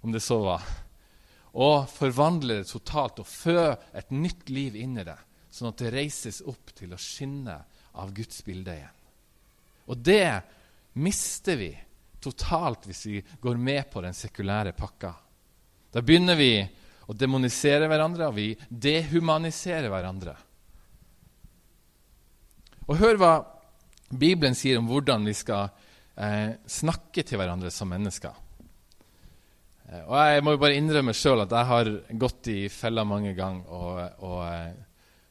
om 0.00 0.14
det 0.14 0.22
så 0.24 0.38
var, 0.40 0.64
og 1.52 1.84
forvandle 1.92 2.62
det 2.62 2.70
totalt 2.70 3.20
og 3.20 3.28
fø 3.28 3.74
et 3.92 4.14
nytt 4.16 4.48
liv 4.48 4.78
inn 4.80 4.96
i 4.96 5.04
det, 5.04 5.18
sånn 5.52 5.68
at 5.68 5.82
det 5.84 5.92
reises 5.92 6.40
opp 6.48 6.72
til 6.72 6.94
å 6.96 7.00
skinne 7.00 7.58
av 7.92 8.14
Guds 8.16 8.40
bilde 8.46 8.78
igjen. 8.78 9.02
Og 9.92 10.00
det 10.00 10.40
mister 10.96 11.60
vi 11.60 11.74
totalt 12.24 12.88
hvis 12.88 13.04
vi 13.10 13.20
går 13.42 13.60
med 13.60 13.84
på 13.92 14.00
den 14.00 14.16
sekulære 14.16 14.72
pakka. 14.72 15.12
Da 15.92 16.00
begynner 16.00 16.40
vi 16.40 16.54
å 17.04 17.12
demonisere 17.12 17.84
hverandre, 17.90 18.32
og 18.32 18.40
vi 18.40 18.48
dehumaniserer 18.68 19.92
hverandre. 19.92 20.38
Og 22.92 22.98
hør 23.00 23.16
hva 23.16 23.32
Bibelen 24.12 24.52
sier 24.52 24.76
om 24.76 24.88
hvordan 24.90 25.24
vi 25.24 25.32
skal 25.32 25.70
eh, 26.20 26.58
snakke 26.68 27.22
til 27.24 27.40
hverandre 27.40 27.70
som 27.72 27.88
mennesker. 27.88 28.34
Eh, 29.88 30.02
og 30.02 30.12
Jeg 30.20 30.42
må 30.44 30.52
jo 30.52 30.60
bare 30.60 30.76
innrømme 30.76 31.14
sjøl 31.16 31.40
at 31.46 31.54
jeg 31.56 31.68
har 31.70 31.90
gått 32.20 32.50
i 32.52 32.58
fella 32.68 33.06
mange 33.08 33.32
ganger 33.38 33.72
og, 33.72 34.02
og, 34.28 34.42
eh, 34.44 34.74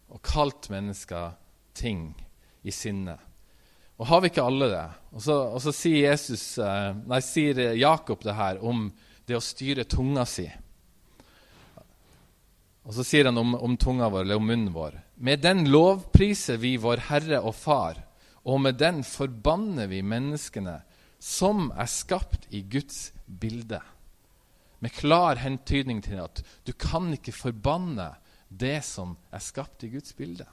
og 0.10 0.24
kalt 0.26 0.72
mennesker 0.74 1.36
ting 1.78 2.08
i 2.66 2.74
sinnet. 2.74 3.22
Og 4.02 4.10
har 4.10 4.26
vi 4.26 4.32
ikke 4.34 4.48
alle 4.50 4.72
det? 4.72 4.88
Og 5.14 5.22
så, 5.22 5.38
og 5.54 5.62
så 5.62 5.76
sier, 5.84 6.08
Jesus, 6.10 6.58
eh, 6.58 6.90
nei, 7.14 7.22
sier 7.22 7.62
Jakob 7.78 8.26
det 8.26 8.34
her 8.42 8.58
om 8.66 8.88
det 9.30 9.38
å 9.38 9.44
styre 9.52 9.86
tunga 9.86 10.26
si. 10.26 10.48
Og 12.90 12.98
så 12.98 13.06
sier 13.06 13.30
han 13.30 13.38
om, 13.38 13.54
om 13.54 13.78
tunga 13.78 14.10
vår, 14.10 14.26
eller 14.26 14.42
om 14.42 14.50
munnen 14.50 14.74
vår. 14.74 14.98
Med 15.22 15.44
den 15.44 15.68
lovpriser 15.70 16.58
vi 16.58 16.78
vår 16.82 17.04
Herre 17.12 17.44
og 17.46 17.54
Far, 17.54 18.00
og 18.42 18.62
med 18.64 18.80
den 18.82 19.04
forbanner 19.06 19.86
vi 19.92 20.02
menneskene 20.02 20.80
som 21.22 21.68
er 21.78 21.90
skapt 21.90 22.48
i 22.50 22.64
Guds 22.66 23.12
bilde. 23.26 23.78
Med 24.82 24.96
klar 24.96 25.38
hentydning 25.38 26.02
til 26.02 26.24
at 26.24 26.42
du 26.66 26.74
kan 26.74 27.12
ikke 27.14 27.36
forbanne 27.38 28.08
det 28.50 28.80
som 28.84 29.14
er 29.30 29.44
skapt 29.46 29.86
i 29.86 29.92
Guds 29.94 30.16
bilde. 30.18 30.48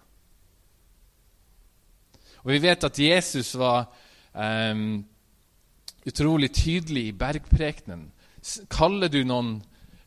Og 2.45 2.53
vi 2.53 2.61
vet 2.63 2.85
at 2.85 3.01
Jesus 3.01 3.55
var 3.57 3.89
um, 4.37 5.01
utrolig 6.07 6.53
tydelig 6.53 7.07
i 7.09 7.17
bergprekenen. 7.17 8.11
Kaller 8.69 9.09
du 9.09 9.23
noen 9.25 9.57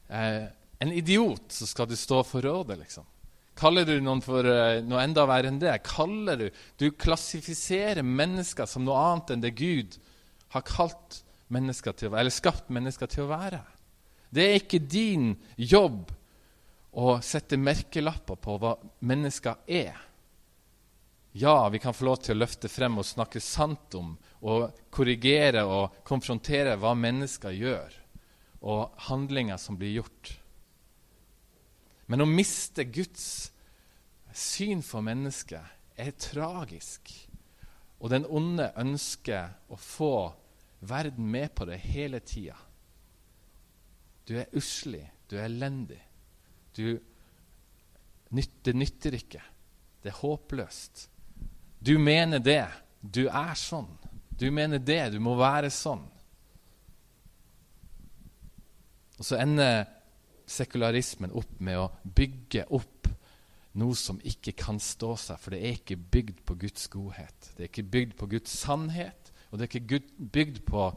uh, 0.06 0.45
en 0.82 0.93
idiot, 0.93 1.50
så 1.50 1.65
skal 1.65 1.89
du 1.89 1.97
stå 1.97 2.21
for 2.30 2.45
rådet, 2.45 2.78
liksom. 2.86 3.10
Kaller 3.62 3.86
du 3.86 4.00
noen 4.02 4.24
for 4.26 4.47
uh, 4.47 4.80
noe 4.82 5.04
enda 5.04 5.28
verre 5.30 5.52
enn 5.52 5.60
det? 5.62 5.76
Kaller 5.86 6.39
Du 6.39 6.47
Du 6.82 6.88
klassifiserer 6.97 8.02
mennesker 8.02 8.65
som 8.65 8.86
noe 8.88 8.97
annet 8.97 9.36
enn 9.36 9.43
det 9.43 9.54
Gud 9.60 10.00
har 10.56 10.65
kalt 10.65 11.21
mennesker 11.52 11.93
til 11.93 12.10
å 12.10 12.13
være, 12.13 12.26
eller 12.26 12.34
skapt 12.34 12.71
mennesker 12.74 13.12
til 13.12 13.26
å 13.26 13.32
være. 13.32 13.60
Det 14.32 14.43
er 14.47 14.58
ikke 14.60 14.80
din 14.80 15.34
jobb 15.60 16.10
å 16.91 17.17
sette 17.24 17.60
merkelapper 17.60 18.39
på 18.39 18.58
hva 18.60 18.74
mennesker 19.08 19.62
er. 19.67 20.00
Ja, 21.32 21.69
vi 21.69 21.80
kan 21.80 21.95
få 21.95 22.10
lov 22.10 22.19
til 22.24 22.36
å 22.36 22.41
løfte 22.41 22.67
frem 22.71 22.97
og 23.00 23.08
snakke 23.08 23.39
sant 23.43 23.95
om 23.95 24.15
og 24.41 24.71
korrigere 24.91 25.63
og 25.63 26.02
konfrontere 26.08 26.76
hva 26.80 26.91
mennesker 26.97 27.56
gjør, 27.56 27.93
og 28.67 29.04
handlinger 29.08 29.60
som 29.62 29.78
blir 29.80 30.02
gjort. 30.02 30.34
Men 32.12 32.26
å 32.26 32.28
miste 32.28 32.84
Guds 32.91 33.51
syn 34.38 34.82
for 34.86 35.04
mennesket 35.06 36.00
er 36.00 36.12
tragisk. 36.20 37.12
Og 38.02 38.10
den 38.10 38.26
onde 38.26 38.72
ønsker 38.82 39.52
å 39.70 39.78
få 39.78 40.13
verden 40.82 41.28
med 41.32 41.54
på 41.56 41.67
det 41.70 41.78
hele 41.84 42.22
tida. 42.26 42.58
Du 44.28 44.38
er 44.39 44.50
uslig, 44.58 45.04
du 45.30 45.38
er 45.38 45.46
elendig. 45.46 46.00
Du, 46.76 47.00
det 48.65 48.76
nytter 48.76 49.17
ikke. 49.17 49.41
Det 50.02 50.10
er 50.10 50.22
håpløst. 50.22 51.08
Du 51.80 51.98
mener 52.00 52.39
det. 52.39 52.65
Du 53.02 53.28
er 53.28 53.54
sånn. 53.58 53.89
Du 54.30 54.50
mener 54.54 54.82
det. 54.82 55.12
Du 55.13 55.20
må 55.22 55.36
være 55.38 55.70
sånn. 55.74 56.04
Og 59.22 59.28
så 59.28 59.38
ender 59.41 59.84
sekularismen 60.50 61.34
opp 61.38 61.60
med 61.62 61.78
å 61.78 61.89
bygge 62.04 62.65
opp 62.74 62.90
noe 63.80 63.96
som 63.96 64.20
ikke 64.28 64.54
kan 64.60 64.80
stå 64.84 65.14
seg, 65.20 65.40
for 65.40 65.56
det 65.56 65.62
er 65.62 65.78
ikke 65.78 66.00
bygd 66.12 66.42
på 66.48 66.58
Guds 66.66 66.88
godhet. 66.92 67.52
Det 67.56 67.66
er 67.66 67.70
ikke 67.70 67.92
bygd 67.94 68.18
på 68.20 68.28
Guds 68.34 68.56
sannhet, 68.64 69.32
og 69.50 69.60
det 69.60 69.68
er 69.68 69.80
ikke 69.80 70.02
bygd 70.34 70.64
på, 70.68 70.88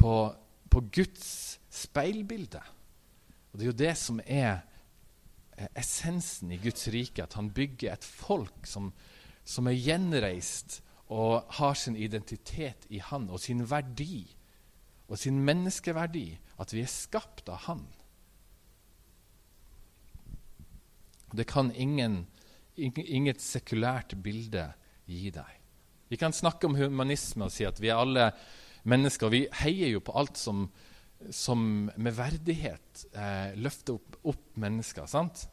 på, 0.00 0.14
på 0.70 0.82
Guds 0.92 1.30
speilbilde. 1.72 2.60
Og 3.50 3.58
Det 3.58 3.64
er 3.64 3.70
jo 3.70 3.80
det 3.84 3.94
som 3.98 4.20
er 4.26 4.60
essensen 5.76 6.52
i 6.52 6.60
Guds 6.60 6.88
rike, 6.92 7.24
at 7.24 7.34
han 7.36 7.50
bygger 7.52 7.92
et 7.92 8.04
folk 8.04 8.68
som, 8.68 8.92
som 9.44 9.68
er 9.68 9.78
gjenreist 9.78 10.80
og 11.10 11.48
har 11.58 11.74
sin 11.74 11.96
identitet 11.98 12.86
i 12.88 13.00
Han 13.02 13.28
og 13.30 13.40
sin 13.42 13.64
verdi 13.66 14.28
og 15.10 15.18
sin 15.18 15.40
menneskeverdi. 15.42 16.38
At 16.60 16.72
vi 16.74 16.84
er 16.84 16.92
skapt 16.92 17.48
av 17.50 17.66
Han. 17.66 17.82
Det 21.32 21.46
kan 21.48 21.70
ingen, 21.74 22.24
inget 22.76 23.42
sekulært 23.42 24.16
bilde 24.22 24.66
gi 25.10 25.30
deg. 25.34 25.56
Vi 26.10 26.18
kan 26.18 26.34
snakke 26.34 26.66
om 26.66 26.74
humanisme 26.74 27.46
og 27.46 27.54
si 27.54 27.66
at 27.66 27.78
vi 27.78 27.90
er 27.90 28.00
alle 28.02 28.30
mennesker. 28.90 29.30
Vi 29.30 29.44
heier 29.62 29.92
jo 29.92 30.02
på 30.02 30.14
alt 30.18 30.40
som, 30.40 30.64
som 31.30 31.62
med 31.94 32.16
verdighet 32.16 33.04
eh, 33.12 33.54
løfter 33.60 33.98
opp, 33.98 34.18
opp, 34.32 34.46
mennesker. 34.58 35.06
sant? 35.06 35.46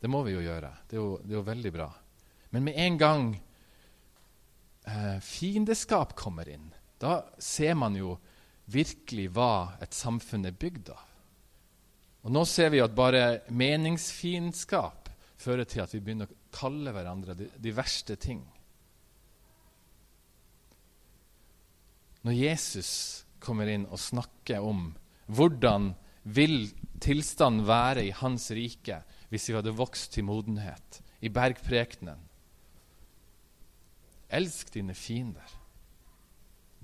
Det 0.00 0.10
må 0.12 0.20
vi 0.26 0.36
jo 0.36 0.44
gjøre. 0.44 0.72
Det 0.84 0.98
er 0.98 1.00
jo, 1.00 1.16
det 1.22 1.32
er 1.32 1.38
jo 1.38 1.46
veldig 1.46 1.72
bra. 1.72 1.88
Men 2.52 2.66
med 2.68 2.76
en 2.80 2.98
gang 3.00 3.26
eh, 4.84 5.16
fiendeskap 5.24 6.12
kommer 6.18 6.48
inn, 6.52 6.68
da 7.00 7.22
ser 7.42 7.76
man 7.76 7.96
jo 7.96 8.18
virkelig 8.72 9.30
hva 9.32 9.78
et 9.80 9.94
samfunn 9.94 10.46
er 10.48 10.56
bygd 10.56 10.92
av. 10.92 11.02
Og 12.26 12.32
Nå 12.34 12.42
ser 12.50 12.72
vi 12.74 12.82
at 12.82 12.94
bare 12.96 13.46
meningsfiendskap 13.54 15.05
fører 15.36 15.68
til 15.68 15.82
at 15.84 15.92
vi 15.94 16.00
begynner 16.00 16.30
å 16.30 16.38
kalle 16.54 16.92
hverandre 16.94 17.36
de, 17.36 17.48
de 17.60 17.74
verste 17.76 18.16
ting. 18.20 18.42
Når 22.26 22.34
Jesus 22.34 22.92
kommer 23.42 23.68
inn 23.70 23.84
og 23.86 24.00
snakker 24.02 24.64
om 24.64 24.88
hvordan 25.30 25.92
vil 26.26 26.66
tilstanden 27.02 27.66
være 27.68 28.06
i 28.08 28.14
hans 28.18 28.48
rike 28.56 29.02
hvis 29.30 29.46
vi 29.50 29.54
hadde 29.58 29.74
vokst 29.76 30.12
til 30.14 30.26
modenhet, 30.26 31.02
i 31.22 31.30
bergprekenen 31.32 32.22
Elsk 34.36 34.72
dine 34.74 34.94
fiender. 34.94 35.46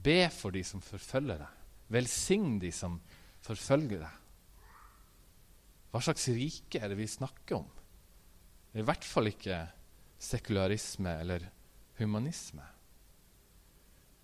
Be 0.03 0.29
for 0.31 0.55
de 0.55 0.62
som 0.67 0.83
forfølger 0.83 1.41
deg. 1.43 1.61
Velsign 1.93 2.59
de 2.62 2.71
som 2.75 3.01
forfølger 3.43 4.03
deg. 4.03 4.19
Hva 5.93 6.01
slags 6.07 6.29
rike 6.33 6.81
er 6.81 6.93
det 6.93 7.01
vi 7.01 7.09
snakker 7.11 7.59
om? 7.59 7.67
I 8.73 8.85
hvert 8.87 9.05
fall 9.05 9.29
ikke 9.29 9.59
sekularisme 10.23 11.13
eller 11.21 11.45
humanisme. 11.99 12.65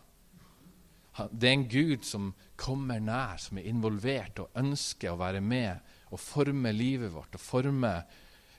Det 1.31 1.49
er 1.49 1.57
en 1.57 1.69
Gud 1.69 2.07
som 2.07 2.33
kommer 2.61 3.01
nær, 3.01 3.37
som 3.41 3.59
er 3.59 3.69
involvert 3.69 4.41
og 4.43 4.57
ønsker 4.57 5.13
å 5.13 5.21
være 5.21 5.43
med 5.45 5.93
og 6.13 6.23
forme 6.23 6.73
livet 6.73 7.13
vårt 7.13 7.37
og 7.37 7.43
forme 7.43 7.93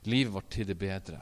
livet 0.06 0.32
vårt 0.34 0.50
til 0.54 0.68
det 0.68 0.78
bedre. 0.78 1.20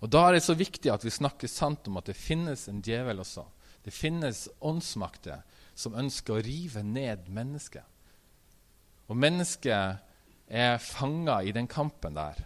Og 0.00 0.10
Da 0.10 0.28
er 0.28 0.36
det 0.36 0.44
så 0.46 0.54
viktig 0.54 0.92
at 0.92 1.04
vi 1.04 1.10
snakker 1.10 1.50
sant 1.50 1.88
om 1.90 1.98
at 1.98 2.06
det 2.06 2.16
finnes 2.16 2.68
en 2.70 2.82
djevel 2.84 3.18
også. 3.20 3.44
Det 3.84 3.92
finnes 3.94 4.48
åndsmakter 4.60 5.42
som 5.78 5.96
ønsker 5.98 6.36
å 6.36 6.44
rive 6.44 6.82
ned 6.82 7.28
mennesket. 7.32 7.84
Og 9.08 9.16
mennesket 9.16 9.98
er 10.48 10.78
fanga 10.82 11.40
i 11.42 11.52
den 11.52 11.68
kampen 11.70 12.16
der. 12.18 12.40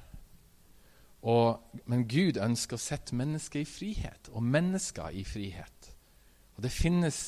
Og, 1.22 1.60
men 1.86 2.06
Gud 2.10 2.38
ønsker 2.40 2.78
å 2.78 2.82
sette 2.82 3.14
mennesket 3.14 3.62
i 3.62 3.68
frihet, 3.68 4.30
og 4.32 4.42
mennesker 4.42 5.14
i 5.14 5.22
frihet. 5.26 5.92
Og 6.56 6.64
det 6.64 6.72
finnes 6.74 7.20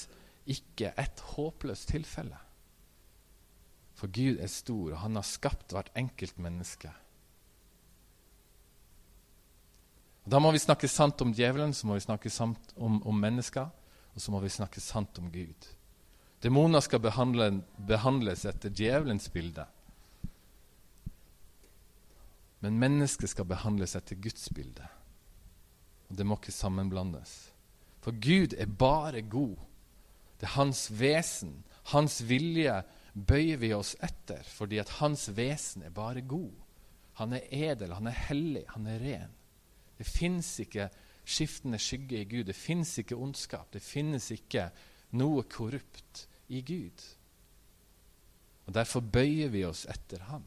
ikke 0.51 0.93
et 1.01 1.23
håpløst 1.35 1.93
tilfelle. 1.93 2.41
For 3.95 4.11
Gud 4.11 4.41
er 4.43 4.51
stor, 4.51 4.93
og 4.93 5.01
han 5.05 5.19
har 5.19 5.27
skapt 5.27 5.73
hvert 5.73 5.93
enkelt 5.99 6.41
menneske. 6.43 6.91
Og 6.91 7.03
Da 10.25 10.41
må 10.41 10.51
vi 10.55 10.63
snakke 10.63 10.89
sant 10.89 11.21
om 11.21 11.35
djevelen, 11.37 11.75
så 11.77 11.87
må 11.87 11.99
vi 11.99 12.05
snakke 12.07 12.31
sant 12.33 12.73
om, 12.77 13.01
om 13.05 13.19
mennesker, 13.21 13.69
og 14.15 14.23
så 14.23 14.33
må 14.33 14.41
vi 14.41 14.53
snakke 14.53 14.81
sant 14.81 15.19
om 15.21 15.29
Gud. 15.33 15.69
Demoner 16.45 16.81
skal 16.85 17.03
behandle, 17.05 17.51
behandles 17.77 18.45
etter 18.49 18.73
djevelens 18.73 19.29
bilde. 19.33 19.67
Men 22.65 22.81
mennesket 22.81 23.33
skal 23.35 23.49
behandles 23.49 23.97
etter 23.97 24.17
Guds 24.17 24.49
bilde. 24.57 24.89
Og 26.09 26.17
Det 26.17 26.25
må 26.25 26.39
ikke 26.41 26.53
sammenblandes. 26.53 27.33
For 28.05 28.17
Gud 28.17 28.57
er 28.57 28.69
bare 28.69 29.21
god. 29.21 29.57
Det 30.41 30.49
er 30.49 30.57
hans 30.57 30.87
vesen, 30.93 31.63
hans 31.93 32.23
vilje, 32.25 32.83
bøyer 33.15 33.61
vi 33.63 33.71
oss 33.77 33.95
etter 34.03 34.43
fordi 34.57 34.81
at 34.83 34.97
hans 34.99 35.29
vesen 35.37 35.85
er 35.87 35.93
bare 35.95 36.21
god. 36.21 36.53
Han 37.21 37.37
er 37.37 37.47
edel, 37.53 37.95
han 37.95 38.09
er 38.11 38.23
hellig, 38.29 38.65
han 38.75 38.89
er 38.91 39.01
ren. 39.01 39.35
Det 39.99 40.07
fins 40.09 40.49
ikke 40.65 40.89
skiftende 41.25 41.79
skygge 41.81 42.21
i 42.21 42.29
Gud. 42.29 42.47
Det 42.49 42.57
finnes 42.57 42.93
ikke 43.01 43.19
ondskap. 43.19 43.71
Det 43.73 43.83
finnes 43.83 44.31
ikke 44.35 44.69
noe 45.19 45.45
korrupt 45.51 46.27
i 46.53 46.61
Gud. 46.67 47.05
Og 48.65 48.75
Derfor 48.75 49.05
bøyer 49.05 49.53
vi 49.53 49.65
oss 49.69 49.85
etter 49.91 50.25
Han, 50.31 50.45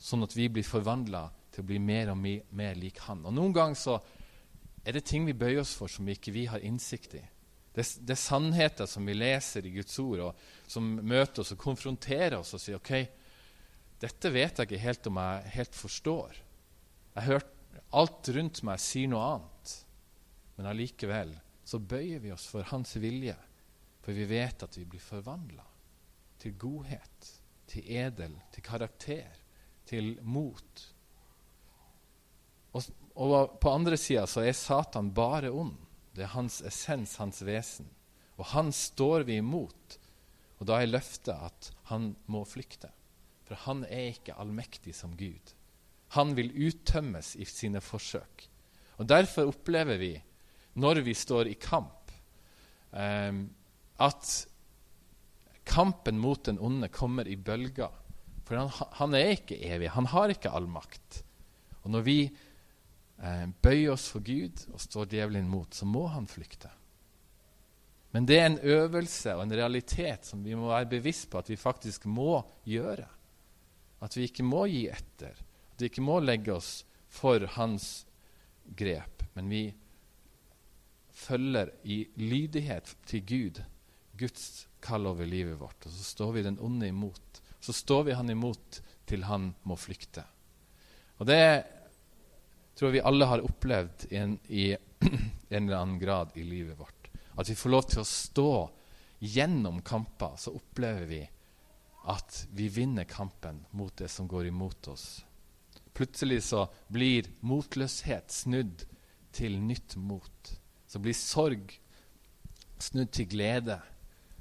sånn 0.00 0.24
at 0.24 0.34
vi 0.36 0.48
blir 0.52 0.64
forvandla 0.66 1.26
til 1.52 1.64
å 1.64 1.68
bli 1.68 1.78
mer 1.80 2.12
og 2.12 2.18
mer, 2.20 2.78
lik 2.78 3.02
Han. 3.06 3.24
Og 3.28 3.34
Noen 3.36 3.54
ganger 3.56 3.78
så 3.78 3.98
er 4.84 4.96
det 4.96 5.04
ting 5.08 5.28
vi 5.28 5.36
bøyer 5.36 5.62
oss 5.62 5.74
for 5.76 5.92
som 5.92 6.08
ikke 6.08 6.32
vi 6.34 6.46
har 6.50 6.64
innsikt 6.64 7.18
i. 7.20 7.22
Det, 7.74 7.84
det 8.06 8.14
er 8.14 8.20
sannheter 8.20 8.88
som 8.88 9.06
vi 9.06 9.16
leser 9.16 9.66
i 9.66 9.72
Guds 9.74 9.96
ord, 9.98 10.20
og 10.28 10.70
som 10.70 10.86
møter 11.02 11.42
oss 11.42 11.54
og 11.54 11.60
konfronterer 11.60 12.38
oss 12.38 12.54
og 12.54 12.62
sier 12.62 12.78
ok, 12.78 12.92
dette 14.04 14.30
vet 14.30 14.60
jeg 14.60 14.68
ikke 14.68 14.82
helt 14.82 15.08
om 15.10 15.20
jeg 15.20 15.54
helt 15.56 15.78
forstår. 15.78 16.38
Jeg 17.14 17.28
hørt 17.30 17.53
Alt 17.94 18.28
rundt 18.34 18.62
meg 18.66 18.82
sier 18.82 19.10
noe 19.10 19.26
annet. 19.36 19.74
Men 20.56 20.70
allikevel 20.70 21.34
så 21.64 21.80
bøyer 21.80 22.20
vi 22.22 22.32
oss 22.34 22.46
for 22.50 22.66
Hans 22.70 22.96
vilje, 23.00 23.36
for 24.04 24.16
vi 24.16 24.26
vet 24.28 24.66
at 24.66 24.76
vi 24.76 24.84
blir 24.88 25.02
forvandla 25.02 25.64
til 26.44 26.56
godhet, 26.60 27.30
til 27.70 27.86
edel, 27.88 28.34
til 28.52 28.64
karakter, 28.66 29.38
til 29.88 30.14
mot. 30.20 30.82
Og, 32.74 32.90
og 33.16 33.56
på 33.62 33.72
andre 33.72 33.96
sida 34.00 34.26
så 34.28 34.44
er 34.44 34.56
Satan 34.58 35.12
bare 35.16 35.52
ond. 35.54 35.76
Det 36.14 36.26
er 36.26 36.34
hans 36.34 36.60
essens, 36.62 37.16
hans 37.18 37.40
vesen. 37.46 37.88
Og 38.36 38.50
han 38.52 38.70
står 38.74 39.24
vi 39.28 39.38
imot. 39.40 39.98
Og 40.60 40.68
da 40.68 40.78
er 40.80 40.90
løftet 40.90 41.34
at 41.34 41.70
han 41.90 42.12
må 42.30 42.44
flykte. 42.46 42.90
For 43.48 43.58
han 43.66 43.82
er 43.88 44.12
ikke 44.12 44.36
allmektig 44.40 44.94
som 44.96 45.16
Gud. 45.18 45.54
Han 46.14 46.34
vil 46.36 46.52
uttømmes 46.68 47.34
i 47.36 47.46
sine 47.48 47.82
forsøk. 47.82 48.48
Og 48.98 49.08
Derfor 49.10 49.50
opplever 49.50 49.98
vi, 49.98 50.14
når 50.78 51.02
vi 51.06 51.14
står 51.14 51.50
i 51.50 51.58
kamp, 51.58 52.12
eh, 52.94 53.32
at 53.98 54.32
kampen 55.64 56.18
mot 56.20 56.44
den 56.46 56.58
onde 56.58 56.88
kommer 56.92 57.28
i 57.28 57.36
bølger. 57.36 57.92
For 58.44 58.60
han, 58.60 58.70
han, 59.00 59.14
er 59.16 59.34
ikke 59.34 59.58
evig. 59.58 59.90
Han 59.94 60.06
har 60.12 60.32
ikke 60.32 60.52
all 60.52 60.68
makt. 60.68 61.22
Og 61.82 61.92
når 61.94 62.04
vi 62.06 62.18
eh, 62.28 63.46
bøyer 63.62 63.94
oss 63.94 64.08
for 64.12 64.24
Gud 64.24 64.66
og 64.72 64.82
står 64.82 65.08
djevelen 65.10 65.48
imot, 65.48 65.74
så 65.74 65.88
må 65.88 66.06
han 66.12 66.28
flykte. 66.30 66.70
Men 68.14 68.28
det 68.30 68.36
er 68.38 68.46
en 68.46 68.60
øvelse 68.62 69.32
og 69.34 69.42
en 69.42 69.56
realitet 69.58 70.28
som 70.28 70.44
vi 70.44 70.54
må 70.54 70.68
være 70.70 70.92
bevisst 70.92 71.26
på 71.32 71.40
at 71.40 71.50
vi 71.50 71.58
faktisk 71.58 72.06
må 72.06 72.44
gjøre. 72.68 73.08
At 74.04 74.14
vi 74.14 74.28
ikke 74.28 74.46
må 74.46 74.66
gi 74.70 74.84
etter. 74.92 75.40
At 75.74 75.82
vi 75.82 75.90
ikke 75.90 76.06
må 76.06 76.20
legge 76.22 76.54
oss 76.54 76.84
for 77.10 77.42
hans 77.56 78.06
grep, 78.78 79.24
men 79.34 79.50
vi 79.50 79.64
følger 81.14 81.70
i 81.82 82.04
lydighet 82.18 82.94
til 83.06 83.24
Gud 83.26 83.62
Guds 84.18 84.66
kall 84.82 85.06
over 85.10 85.26
livet 85.26 85.58
vårt. 85.58 85.86
Og 85.86 85.92
så 85.92 86.04
står 86.04 86.32
vi 86.36 86.44
den 86.46 86.58
onde 86.62 86.88
imot. 86.88 87.42
Så 87.60 87.72
står 87.72 88.04
vi 88.08 88.14
han 88.14 88.30
imot 88.30 88.80
til 89.08 89.26
han 89.26 89.52
må 89.66 89.76
flykte. 89.80 90.24
Og 91.18 91.26
det 91.26 91.42
tror 92.74 92.90
jeg 92.90 92.98
vi 92.98 93.06
alle 93.10 93.28
har 93.30 93.44
opplevd 93.44 94.06
i 94.10 94.20
en, 94.20 94.38
i 94.46 94.64
en 95.54 95.62
eller 95.64 95.80
annen 95.80 95.98
grad 95.98 96.34
i 96.38 96.46
livet 96.46 96.78
vårt. 96.78 97.10
At 97.34 97.50
vi 97.50 97.58
får 97.58 97.74
lov 97.74 97.86
til 97.90 98.02
å 98.02 98.08
stå 98.08 98.50
gjennom 99.24 99.80
kamper, 99.82 100.36
så 100.38 100.54
opplever 100.54 101.06
vi 101.08 101.22
at 102.10 102.42
vi 102.52 102.68
vinner 102.68 103.08
kampen 103.08 103.62
mot 103.72 103.94
det 103.96 104.10
som 104.12 104.28
går 104.28 104.50
imot 104.50 104.90
oss. 104.92 105.24
Plutselig 105.94 106.42
så 106.48 106.66
blir 106.90 107.28
motløshet 107.46 108.32
snudd 108.34 108.82
til 109.34 109.58
nytt 109.62 109.96
mot. 109.96 110.54
Så 110.90 110.98
blir 111.02 111.14
sorg 111.14 111.74
snudd 112.82 113.12
til 113.14 113.28
glede. 113.30 113.78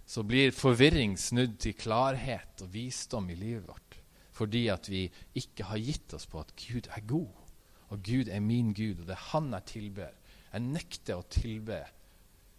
Så 0.05 0.23
blir 0.25 0.53
forvirring 0.55 1.15
snudd 1.19 1.59
til 1.61 1.77
klarhet 1.77 2.63
og 2.65 2.73
visdom 2.73 3.29
i 3.29 3.37
livet 3.37 3.67
vårt. 3.69 3.99
Fordi 4.33 4.67
at 4.73 4.89
vi 4.89 5.05
ikke 5.37 5.69
har 5.69 5.81
gitt 5.81 6.13
oss 6.17 6.25
på 6.29 6.41
at 6.41 6.53
Gud 6.57 6.89
er 6.89 7.05
god, 7.07 7.29
og 7.93 8.01
Gud 8.01 8.31
er 8.33 8.41
min 8.41 8.73
Gud, 8.73 9.03
og 9.03 9.07
det 9.07 9.13
er 9.13 9.27
Han 9.29 9.53
jeg 9.53 9.65
tilber. 9.69 10.13
Jeg 10.53 10.61
nekter 10.61 11.19
å 11.21 11.27
tilbe 11.29 11.83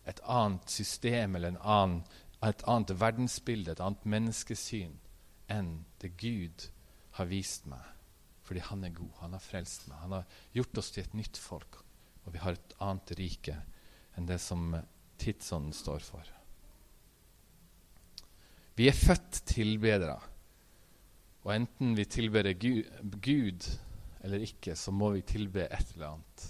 et 0.07 0.21
annet 0.23 0.71
system 0.71 1.35
eller 1.37 1.59
annen, 1.61 2.05
et 2.45 2.63
annet 2.69 2.95
verdensbilde, 3.01 3.73
et 3.73 3.83
annet 3.83 4.07
menneskesyn 4.07 4.95
enn 5.51 5.85
det 6.03 6.15
Gud 6.21 6.69
har 7.19 7.31
vist 7.31 7.67
meg. 7.67 7.94
Fordi 8.45 8.61
han 8.61 8.85
er 8.85 8.93
god. 8.97 9.13
Han 9.23 9.37
har 9.37 9.43
frelst 9.43 9.89
meg. 9.89 9.99
Han 10.05 10.19
har 10.19 10.39
gjort 10.53 10.81
oss 10.81 10.93
til 10.93 11.05
et 11.05 11.17
nytt 11.17 11.41
folk. 11.41 11.81
Og 12.25 12.35
vi 12.35 12.43
har 12.43 12.57
et 12.57 12.77
annet 12.85 13.15
rike 13.19 13.57
enn 14.15 14.29
det 14.29 14.39
som 14.43 14.75
tidsånden 15.21 15.73
står 15.75 16.05
for. 16.05 16.29
Vi 18.75 18.89
er 18.91 18.97
født 18.97 19.45
tilbedere. 19.49 20.19
Og 21.45 21.53
enten 21.55 21.95
vi 21.97 22.07
tilber 22.09 22.49
Gud 22.57 23.67
eller 24.25 24.45
ikke, 24.45 24.73
så 24.77 24.93
må 24.93 25.11
vi 25.13 25.25
tilbe 25.29 25.67
et 25.67 25.91
eller 25.95 26.15
annet. 26.15 26.45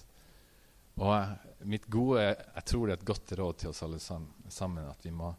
Og 1.02 1.66
mitt 1.66 1.88
gode, 1.90 2.22
jeg 2.22 2.64
tror 2.70 2.86
det 2.86 2.94
er 2.94 3.00
et 3.00 3.08
godt 3.10 3.32
råd 3.40 3.56
til 3.58 3.72
oss 3.72 3.82
alle 3.82 3.98
sammen, 3.98 4.84
at 4.86 5.02
vi 5.02 5.10
må 5.10 5.32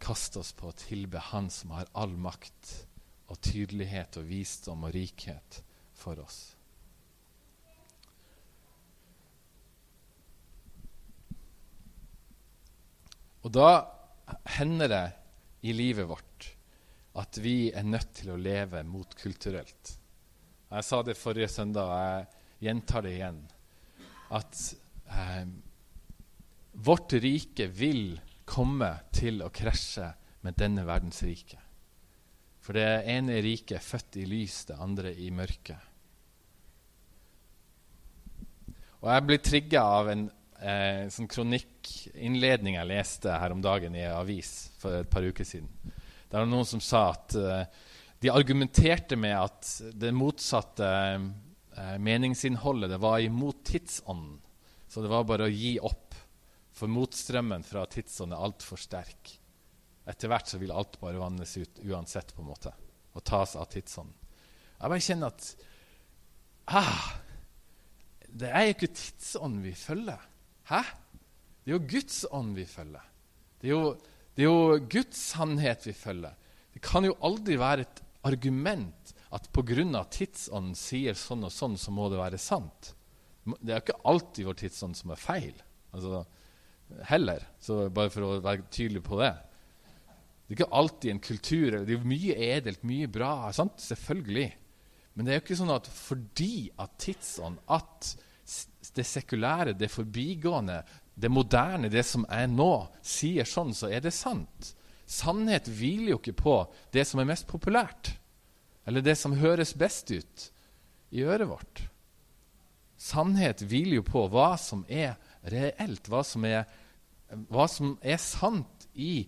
kaste 0.00 0.40
oss 0.40 0.54
på 0.56 0.70
å 0.70 0.78
tilbe 0.78 1.20
Han 1.32 1.50
som 1.52 1.74
har 1.76 1.90
all 1.98 2.14
makt 2.16 2.70
og 3.28 3.40
tydelighet 3.44 4.16
og 4.20 4.30
visdom 4.30 4.86
og 4.88 4.94
rikhet 4.94 5.60
for 5.98 6.20
oss. 6.22 6.38
Og 13.46 13.54
da 13.54 13.70
hender 14.58 14.90
det 14.92 15.04
i 15.68 15.74
livet 15.74 16.08
vårt 16.08 16.50
at 17.18 17.38
vi 17.42 17.70
er 17.74 17.86
nødt 17.86 18.12
til 18.20 18.34
å 18.34 18.40
leve 18.40 18.84
motkulturelt. 18.86 19.94
Jeg 20.68 20.84
sa 20.84 21.00
det 21.02 21.16
forrige 21.18 21.48
søndag, 21.50 21.88
og 21.88 21.96
jeg 21.98 22.68
gjentar 22.68 23.02
det 23.06 23.14
igjen. 23.16 23.40
At 24.36 24.60
eh, 25.08 25.48
vårt 26.84 27.16
rike 27.18 27.70
vil 27.72 28.18
komme 28.48 28.92
til 29.16 29.42
å 29.42 29.50
krasje 29.54 30.12
med 30.46 30.58
denne 30.60 30.84
verdens 30.86 31.22
rike. 31.26 31.58
For 32.62 32.76
det 32.76 33.08
ene 33.08 33.40
riket 33.42 33.78
er 33.78 33.84
født 33.84 34.20
i 34.20 34.26
lys, 34.28 34.60
det 34.68 34.76
andre 34.76 35.14
i 35.16 35.30
mørke. 35.34 35.78
Og 38.98 39.10
jeg 39.12 39.26
ble 39.28 39.38
trigga 39.38 39.82
av 40.00 40.08
en 40.10 40.24
eh, 40.58 41.04
sånn 41.12 41.28
kronikkinnledning 41.30 42.78
jeg 42.78 42.90
leste 42.90 43.36
her 43.38 43.54
om 43.54 43.62
dagen 43.62 43.94
i 43.94 44.06
avis 44.10 44.72
for 44.80 45.02
et 45.02 45.10
par 45.10 45.22
uker 45.22 45.46
siden. 45.46 45.70
Det 46.28 46.36
var 46.36 46.48
noen 46.50 46.66
som 46.68 46.82
sa 46.82 47.04
at 47.12 47.36
eh, 47.38 47.62
de 48.18 48.32
argumenterte 48.34 49.16
med 49.16 49.36
at 49.38 49.70
det 49.94 50.10
motsatte 50.16 50.88
eh, 50.88 51.94
meningsinnholdet 52.02 52.90
det 52.90 52.98
var 53.02 53.22
imot 53.22 53.62
tidsånden. 53.70 54.40
Så 54.88 55.04
det 55.04 55.12
var 55.12 55.28
bare 55.28 55.46
å 55.46 55.52
gi 55.52 55.76
opp, 55.84 56.16
for 56.72 56.90
motstrømmen 56.90 57.62
fra 57.66 57.84
tidsånden 57.90 58.34
er 58.34 58.44
altfor 58.48 58.80
sterk. 58.80 59.34
Etter 60.08 60.30
hvert 60.32 60.48
så 60.48 60.58
vil 60.58 60.72
alt 60.72 60.96
bare 61.02 61.20
vannes 61.20 61.56
ut 61.60 61.82
uansett, 61.84 62.32
på 62.34 62.42
en 62.42 62.48
måte, 62.48 62.72
og 63.12 63.24
tas 63.28 63.54
av 63.60 63.68
tidsånden. 63.70 64.16
Jeg 64.78 64.90
bare 64.90 65.04
kjenner 65.04 65.34
at 65.34 65.48
ah, 66.78 67.17
det 68.38 68.50
er 68.54 68.66
jo 68.66 68.74
ikke 68.76 68.94
tidsånd 68.94 69.62
vi 69.64 69.72
følger. 69.76 70.20
Hæ? 70.70 70.82
Det 71.64 71.72
er 71.72 71.76
jo 71.76 71.86
Guds 71.90 72.18
ånd 72.32 72.54
vi 72.56 72.64
følger. 72.68 73.06
Det 73.58 73.70
er 73.70 73.74
jo, 73.74 73.96
det 74.36 74.44
er 74.44 74.48
jo 74.48 74.84
Guds 74.90 75.22
sannhet 75.32 75.86
vi 75.88 75.94
følger. 75.96 76.36
Det 76.74 76.82
kan 76.84 77.04
jo 77.04 77.16
aldri 77.26 77.58
være 77.58 77.86
et 77.86 78.02
argument 78.28 79.14
at 79.34 79.48
pga. 79.52 80.04
tidsånden 80.10 80.76
sier 80.78 81.16
sånn 81.18 81.44
og 81.44 81.52
sånn, 81.52 81.76
så 81.76 81.92
må 81.92 82.08
det 82.08 82.20
være 82.20 82.38
sant. 82.38 82.94
Det 83.60 83.72
er 83.72 83.82
ikke 83.82 84.00
alltid 84.04 84.46
vår 84.46 84.58
tidsånd 84.62 84.96
som 84.96 85.12
er 85.12 85.20
feil. 85.20 85.56
Altså, 85.92 86.24
heller. 87.08 87.44
Så 87.60 87.88
bare 87.90 88.12
for 88.12 88.24
å 88.24 88.40
være 88.44 88.68
tydelig 88.70 89.02
på 89.04 89.18
det. 89.20 89.34
Det 90.46 90.54
er 90.54 90.60
ikke 90.60 90.78
alltid 90.80 91.10
en 91.12 91.20
kultur. 91.20 91.78
Det 91.84 91.96
er 91.96 92.08
mye 92.08 92.38
edelt, 92.54 92.84
mye 92.86 93.08
bra. 93.12 93.50
Sant? 93.56 93.80
Selvfølgelig. 93.84 94.48
Men 95.14 95.26
det 95.26 95.32
er 95.32 95.40
jo 95.40 95.44
ikke 95.44 95.60
sånn 95.60 95.74
at 95.74 95.88
fordi 95.92 96.70
at 96.80 96.96
tidsånd, 97.02 97.60
at 97.68 98.14
det 98.96 99.06
sekulære, 99.06 99.76
det 99.78 99.90
forbigående, 99.92 100.82
det 101.14 101.30
moderne, 101.30 101.90
det 101.90 102.04
som 102.06 102.26
er 102.30 102.46
nå, 102.50 102.72
sier 103.02 103.48
sånn, 103.48 103.74
så 103.74 103.90
er 103.90 104.04
det 104.04 104.14
sant. 104.14 104.72
Sannhet 105.08 105.70
hviler 105.72 106.12
jo 106.12 106.20
ikke 106.20 106.36
på 106.36 106.56
det 106.92 107.06
som 107.08 107.20
er 107.22 107.30
mest 107.30 107.48
populært, 107.48 108.12
eller 108.88 109.04
det 109.04 109.16
som 109.20 109.36
høres 109.36 109.74
best 109.76 110.12
ut 110.12 110.48
i 111.16 111.24
øret 111.24 111.48
vårt. 111.48 111.82
Sannhet 112.98 113.62
hviler 113.62 114.00
jo 114.00 114.06
på 114.06 114.26
hva 114.30 114.52
som 114.60 114.84
er 114.90 115.16
reelt, 115.48 116.10
hva 116.10 116.24
som 116.26 116.44
er, 116.44 116.66
hva 117.48 117.68
som 117.70 117.94
er 118.02 118.18
sant 118.20 118.88
i, 118.94 119.22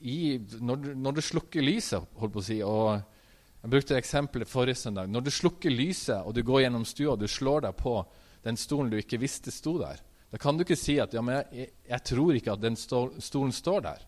i 0.00 0.18
når, 0.60 0.92
når, 0.94 1.16
du, 1.16 1.22
slukker 1.24 1.64
lyset, 1.64 2.04
holdt 2.20 2.36
på 2.36 2.42
å 2.42 2.46
si. 2.46 2.58
og 2.62 3.00
jeg 3.60 3.72
brukte 3.74 3.96
eksempelet 3.98 4.48
forrige 4.48 4.78
søndag. 4.80 5.08
Når 5.12 5.24
du 5.26 5.30
slukker 5.34 5.72
lyset 5.72 6.20
og 6.22 6.36
du 6.36 6.44
går 6.46 6.64
gjennom 6.64 6.86
stua 6.88 7.14
og 7.14 7.20
du 7.20 7.28
slår 7.28 7.66
deg 7.66 7.76
på 7.80 7.98
den 8.42 8.56
stolen 8.56 8.90
du 8.92 8.98
ikke 9.00 9.20
visste 9.20 9.52
sto 9.52 9.76
der. 9.80 10.00
Da 10.30 10.38
kan 10.38 10.56
du 10.56 10.62
ikke 10.64 10.78
si 10.78 10.96
at 11.02 11.14
ja, 11.14 11.22
men 11.24 11.40
jeg, 11.40 11.70
jeg 11.90 12.04
tror 12.06 12.36
ikke 12.38 12.54
at 12.54 12.62
den 12.62 12.78
stolen 12.78 13.52
står 13.52 13.82
der. 13.86 14.06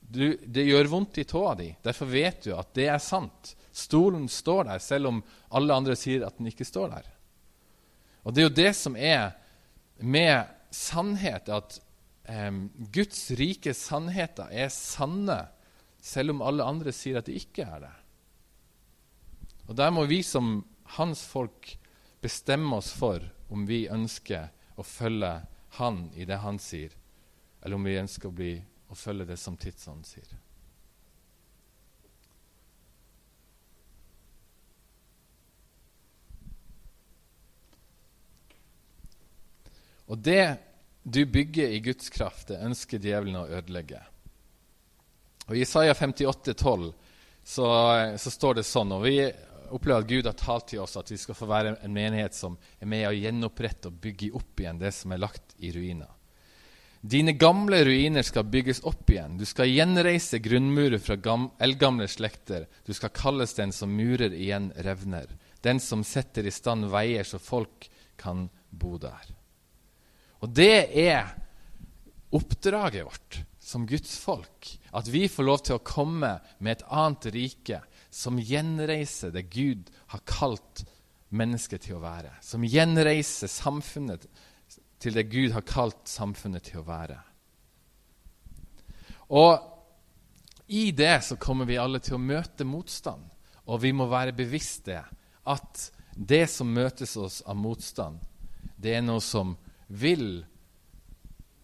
Du, 0.00 0.24
det 0.40 0.64
gjør 0.64 0.90
vondt 0.92 1.20
i 1.20 1.26
tåa 1.28 1.54
di. 1.56 1.68
Derfor 1.84 2.08
vet 2.08 2.46
du 2.46 2.52
at 2.56 2.70
det 2.76 2.88
er 2.88 3.00
sant. 3.02 3.54
Stolen 3.72 4.28
står 4.28 4.68
der, 4.68 4.82
selv 4.82 5.10
om 5.10 5.22
alle 5.54 5.76
andre 5.76 5.96
sier 5.96 6.26
at 6.26 6.38
den 6.38 6.48
ikke 6.50 6.66
står 6.68 6.92
der. 6.94 7.10
Og 8.24 8.34
Det 8.34 8.42
er 8.42 8.48
jo 8.48 8.56
det 8.56 8.72
som 8.76 8.96
er 8.96 9.36
med 10.04 10.48
sannhet, 10.74 11.48
at 11.48 11.78
eh, 12.28 12.52
Guds 12.92 13.30
rike 13.38 13.72
sannheter 13.76 14.52
er 14.52 14.72
sanne 14.72 15.42
selv 16.04 16.36
om 16.36 16.44
alle 16.44 16.64
andre 16.64 16.92
sier 16.94 17.20
at 17.20 17.28
de 17.28 17.36
ikke 17.36 17.64
er 17.64 17.84
det. 17.86 17.94
Og 19.68 19.76
Der 19.76 19.92
må 19.92 20.04
vi 20.08 20.22
som 20.24 20.62
hans 20.96 21.24
folk 21.28 21.74
bestemme 22.24 22.76
oss 22.76 22.90
for 22.96 23.22
om 23.48 23.66
vi 23.66 23.86
ønsker 23.88 24.50
å 24.78 24.84
følge 24.86 25.32
han 25.78 26.04
i 26.14 26.26
det 26.28 26.40
han 26.42 26.58
sier, 26.62 26.92
eller 27.62 27.76
om 27.76 27.86
vi 27.88 27.98
ønsker 27.98 28.28
å, 28.28 28.34
bli, 28.34 28.52
å 28.88 28.96
følge 28.96 29.28
det 29.28 29.38
som 29.40 29.56
tidsånden 29.56 30.06
sier. 30.06 30.36
Og 40.08 40.18
det 40.24 40.56
du 41.02 41.24
bygger 41.26 41.68
i 41.68 41.80
Guds 41.84 42.08
kraft, 42.08 42.48
det 42.48 42.62
ønsker 42.64 43.00
djevelen 43.00 43.36
å 43.42 43.48
ødelegge. 43.48 44.00
Og 45.48 45.56
I 45.56 45.64
Isaiah 45.64 45.96
58, 45.96 46.54
12, 46.54 46.88
så, 47.44 47.66
så 48.20 48.32
står 48.32 48.58
det 48.58 48.64
sånn 48.68 48.92
og 48.92 49.04
Vi 49.06 49.16
opplever 49.74 50.04
at 50.04 50.10
Gud 50.10 50.26
har 50.28 50.36
talt 50.38 50.68
til 50.72 50.82
oss 50.82 50.96
at 51.00 51.10
vi 51.12 51.18
skal 51.20 51.36
få 51.38 51.48
være 51.48 51.76
en 51.84 51.94
menighet 51.94 52.36
som 52.36 52.56
er 52.80 52.90
med 52.90 53.06
å 53.08 53.16
gjenopprette 53.16 53.90
og 53.90 53.98
bygge 54.02 54.32
opp 54.38 54.62
igjen 54.62 54.80
det 54.80 54.92
som 54.96 55.12
er 55.12 55.22
lagt 55.22 55.56
i 55.58 55.72
ruiner. 55.74 56.10
Dine 57.00 57.32
gamle 57.38 57.84
ruiner 57.86 58.26
skal 58.26 58.48
bygges 58.50 58.80
opp 58.88 59.10
igjen. 59.10 59.36
Du 59.38 59.46
skal 59.46 59.70
gjenreise 59.70 60.40
grunnmurer 60.42 60.98
fra 60.98 61.14
eldgamle 61.62 62.08
slekter. 62.10 62.66
Du 62.84 62.90
skal 62.94 63.14
kalles 63.14 63.54
den 63.54 63.72
som 63.72 63.94
murer 63.94 64.34
igjen 64.34 64.72
revner. 64.82 65.30
Den 65.62 65.78
som 65.80 66.02
setter 66.04 66.46
i 66.46 66.54
stand 66.54 66.90
veier 66.90 67.26
så 67.26 67.38
folk 67.38 67.86
kan 68.18 68.48
bo 68.70 68.96
der. 68.98 69.30
Og 70.42 70.50
det 70.54 70.90
er 70.98 71.30
oppdraget 72.34 73.06
vårt 73.06 73.40
som 73.68 73.86
Guds 73.86 74.18
folk. 74.18 74.72
At 74.90 75.08
vi 75.08 75.28
får 75.30 75.46
lov 75.46 75.62
til 75.62 75.78
å 75.78 75.84
komme 75.84 76.38
med 76.58 76.72
et 76.78 76.86
annet 76.88 77.30
rike 77.34 77.82
som 78.18 78.38
gjenreiser 78.42 79.30
det 79.30 79.46
Gud 79.52 79.90
har 80.10 80.24
kalt 80.26 80.82
mennesket 81.30 81.84
til 81.86 81.98
å 81.98 82.02
være. 82.02 82.32
Som 82.42 82.66
gjenreiser 82.66 83.50
samfunnet 83.50 84.26
til 84.98 85.14
det 85.14 85.28
Gud 85.30 85.54
har 85.54 85.66
kalt 85.68 86.08
samfunnet 86.10 86.66
til 86.66 86.80
å 86.80 86.86
være. 86.88 87.20
Og 89.38 90.72
i 90.74 90.90
det 90.96 91.14
så 91.28 91.38
kommer 91.38 91.68
vi 91.68 91.78
alle 91.78 92.00
til 92.02 92.16
å 92.16 92.22
møte 92.22 92.66
motstand. 92.66 93.22
Og 93.68 93.84
vi 93.84 93.94
må 93.94 94.08
være 94.10 94.34
bevisste 94.36 95.04
at 95.48 95.86
det 96.18 96.46
som 96.50 96.74
møtes 96.74 97.14
oss 97.20 97.40
av 97.46 97.56
motstand, 97.60 98.18
det 98.76 98.96
er 98.98 99.04
noe 99.06 99.22
som 99.22 99.54
vil 99.86 100.42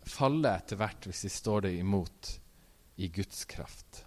falle 0.06 0.54
etter 0.54 0.78
hvert 0.78 1.08
hvis 1.08 1.26
vi 1.26 1.32
står 1.34 1.66
det 1.66 1.76
imot 1.80 2.34
i 3.02 3.10
Guds 3.10 3.42
kraft. 3.50 4.03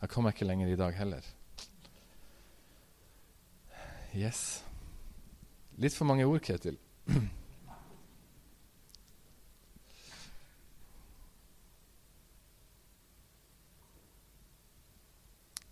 Jeg 0.00 0.08
kommer 0.12 0.30
ikke 0.30 0.46
lenger 0.46 0.68
i 0.70 0.76
dag 0.78 0.94
heller. 0.94 1.22
Yes. 4.14 4.64
Litt 5.78 5.94
for 5.94 6.04
mange 6.06 6.26
ord, 6.26 6.40
Ketil. 6.42 6.78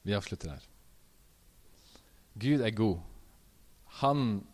Vi 0.06 0.14
avslutter 0.14 0.50
her. 0.54 0.62
Gud 2.38 2.60
er 2.62 2.70
god. 2.70 2.98
Han, 4.02 4.46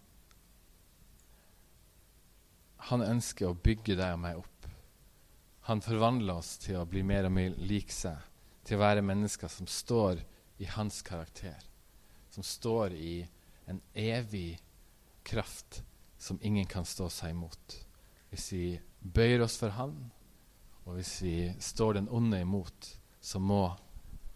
han 2.89 3.05
ønsker 3.05 3.51
å 3.51 3.59
bygge 3.59 3.97
deg 3.99 4.15
og 4.15 4.23
meg 4.23 4.39
opp. 4.41 4.49
Han 5.69 5.83
forvandler 5.85 6.41
oss 6.41 6.57
til 6.63 6.77
å 6.81 6.89
bli 6.89 7.03
mer 7.07 7.29
og 7.29 7.35
mer 7.37 7.51
lik 7.61 7.93
seg, 7.93 8.17
til 8.67 8.79
å 8.79 8.83
være 8.83 9.05
mennesker 9.05 9.51
som 9.51 9.67
står 9.67 10.23
i 10.63 10.69
hans 10.71 11.01
karakter, 11.07 11.59
som 12.31 12.47
står 12.47 12.95
i 12.95 13.15
en 13.71 13.81
evig 13.95 14.61
kraft 15.27 15.83
som 16.19 16.39
ingen 16.43 16.67
kan 16.67 16.87
stå 16.87 17.09
seg 17.11 17.35
imot. 17.35 17.79
Hvis 18.31 18.53
vi 18.55 18.67
bøyer 19.03 19.43
oss 19.45 19.59
for 19.59 19.75
Han, 19.75 19.97
og 20.87 20.99
hvis 20.99 21.15
vi 21.23 21.37
står 21.63 21.99
den 21.99 22.09
onde 22.11 22.41
imot, 22.43 22.89
så 23.21 23.39
må 23.39 23.65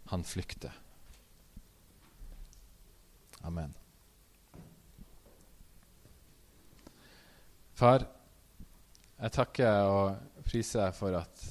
han 0.07 0.23
flykte. 0.23 0.71
Amen. 3.47 3.73
Far, 7.77 8.07
jeg 9.17 9.33
takker 9.35 9.91
og 9.91 10.43
priser 10.47 10.85
deg 10.85 10.95
for 10.97 11.17
at 11.19 11.43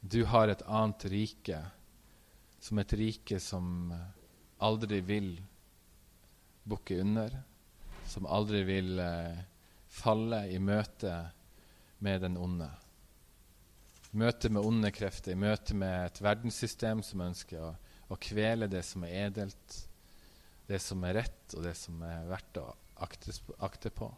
du 0.00 0.22
har 0.28 0.52
et 0.52 0.62
annet 0.68 1.06
rike, 1.12 1.58
som 2.60 2.80
et 2.80 2.92
rike 2.92 3.40
som 3.40 3.92
aldri 4.60 5.00
vil 5.04 5.32
bukke 6.68 7.00
under, 7.00 7.32
som 8.06 8.28
aldri 8.28 8.62
vil 8.68 9.00
eh, 9.00 9.42
falle 9.90 10.44
i 10.52 10.58
møte 10.62 11.14
med 12.04 12.22
den 12.24 12.36
onde. 12.40 12.68
Møte 14.10 14.50
med 14.50 14.66
onde 14.66 14.90
krefter, 14.92 15.32
i 15.32 15.38
møte 15.38 15.76
med 15.78 16.08
et 16.08 16.20
verdenssystem 16.22 17.02
som 17.06 17.22
ønsker 17.24 17.62
å, 17.62 17.70
å 18.10 18.18
kvele 18.20 18.68
det 18.70 18.82
som 18.86 19.06
er 19.06 19.28
edelt, 19.28 19.76
det 20.70 20.80
som 20.82 21.02
er 21.06 21.20
rett, 21.22 21.54
og 21.56 21.64
det 21.66 21.76
som 21.78 22.02
er 22.06 22.26
verdt 22.30 22.60
å 22.60 22.66
akte, 23.02 23.34
akte 23.62 23.92
på. 23.94 24.10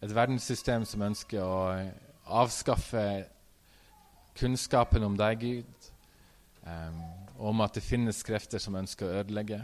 Et 0.00 0.14
verdenssystem 0.14 0.86
som 0.88 1.04
ønsker 1.04 1.44
å 1.44 1.60
avskaffe 2.40 3.04
kunnskapen 4.38 5.04
om 5.04 5.18
deg, 5.18 5.42
Gud, 5.42 5.89
um, 6.66 7.02
om 7.50 7.60
at 7.64 7.74
det 7.76 7.84
finnes 7.84 8.22
krefter 8.26 8.62
som 8.62 8.78
ønsker 8.80 9.06
å 9.06 9.20
ødelegge. 9.22 9.60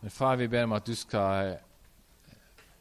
Men 0.00 0.14
far, 0.14 0.38
vi 0.40 0.48
ber 0.48 0.64
om 0.66 0.76
at 0.76 0.86
du 0.86 0.94
skal 0.96 1.56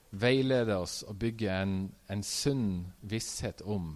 veilede 0.10 0.78
oss 0.80 1.04
og 1.06 1.20
bygge 1.22 1.54
en, 1.54 1.74
en 2.10 2.24
sunn 2.26 2.70
visshet 3.06 3.62
om 3.62 3.92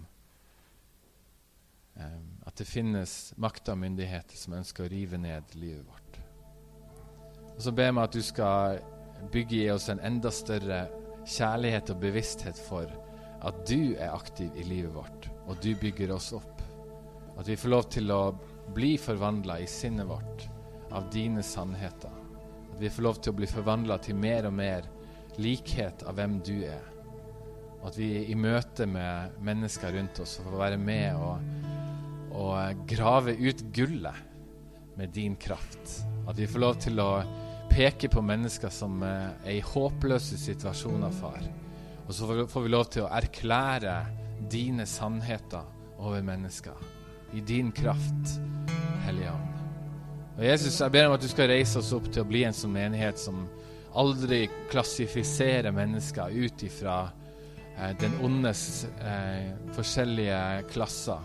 um, 1.96 2.26
at 2.46 2.54
det 2.60 2.68
finnes 2.68 3.34
makter 3.40 3.74
og 3.74 3.82
myndigheter 3.82 4.38
som 4.38 4.58
ønsker 4.60 4.86
å 4.86 4.92
rive 4.92 5.18
ned 5.18 5.56
livet 5.58 5.86
vårt. 5.88 6.20
Og 7.54 7.62
så 7.62 7.72
ber 7.74 7.92
vi 7.92 8.04
at 8.04 8.14
du 8.14 8.22
skal 8.22 8.78
bygge 9.32 9.62
i 9.62 9.70
oss 9.72 9.88
en 9.88 10.02
enda 10.04 10.30
større 10.34 10.84
kjærlighet 11.24 11.90
og 11.94 12.00
bevissthet 12.02 12.58
for 12.68 12.90
at 13.44 13.60
du 13.68 13.94
er 13.94 14.12
aktiv 14.12 14.52
i 14.56 14.64
livet 14.66 14.94
vårt, 14.94 15.28
og 15.46 15.58
du 15.62 15.74
bygger 15.80 16.14
oss 16.14 16.32
opp. 16.36 16.62
At 17.38 17.48
vi 17.48 17.56
får 17.58 17.72
lov 17.72 17.88
til 17.92 18.12
å 18.14 18.22
bli 18.74 18.94
forvandla 18.98 19.58
i 19.60 19.66
sinnet 19.66 20.06
vårt 20.08 20.48
av 20.94 21.10
dine 21.12 21.42
sannheter. 21.42 22.10
At 22.72 22.80
vi 22.80 22.90
får 22.90 23.06
lov 23.06 23.20
til 23.20 23.34
å 23.34 23.38
bli 23.38 23.48
forvandla 23.50 23.98
til 24.02 24.18
mer 24.18 24.48
og 24.48 24.56
mer 24.56 24.88
likhet 25.42 26.04
av 26.08 26.18
hvem 26.18 26.38
du 26.46 26.56
er. 26.66 26.84
Og 27.80 27.90
at 27.90 27.98
vi 28.00 28.10
i 28.30 28.36
møte 28.38 28.86
med 28.88 29.36
mennesker 29.44 29.92
rundt 29.94 30.22
oss 30.24 30.38
får 30.42 30.60
være 30.60 30.78
med 30.80 31.18
og, 31.20 31.42
og 32.34 32.86
grave 32.88 33.36
ut 33.36 33.66
gullet 33.74 34.22
med 34.96 35.12
din 35.14 35.36
kraft. 35.36 36.00
At 36.28 36.38
vi 36.38 36.48
får 36.48 36.64
lov 36.64 36.80
til 36.86 37.02
å 37.02 37.10
peke 37.70 38.08
på 38.08 38.22
mennesker 38.22 38.72
som 38.72 39.02
er 39.04 39.50
i 39.50 39.60
håpløse 39.64 40.38
situasjoner, 40.38 41.12
far 41.18 41.42
og 42.06 42.12
så 42.14 42.46
får 42.48 42.64
vi 42.64 42.72
lov 42.72 42.88
til 42.92 43.06
å 43.06 43.12
erklære 43.16 43.94
dine 44.52 44.84
sannheter 44.88 45.64
over 45.96 46.20
mennesker. 46.24 46.76
I 47.32 47.40
din 47.40 47.72
kraft, 47.72 48.36
Hellige 49.14 49.30
Ånd. 49.30 49.50
Og 50.34 50.44
Jesus, 50.44 50.80
jeg 50.80 50.90
ber 50.90 51.06
om 51.06 51.12
at 51.14 51.22
du 51.22 51.28
skal 51.30 51.50
reise 51.52 51.78
oss 51.78 51.92
opp 51.94 52.08
til 52.10 52.24
å 52.24 52.26
bli 52.26 52.42
en 52.42 52.56
sånn 52.56 52.72
menighet 52.74 53.20
som 53.22 53.44
aldri 53.94 54.48
klassifiserer 54.72 55.70
mennesker 55.74 56.34
ut 56.34 56.64
ifra 56.66 56.96
eh, 57.78 57.92
den 58.00 58.16
ondes 58.26 58.64
eh, 58.98 59.52
forskjellige 59.76 60.40
klasser, 60.72 61.22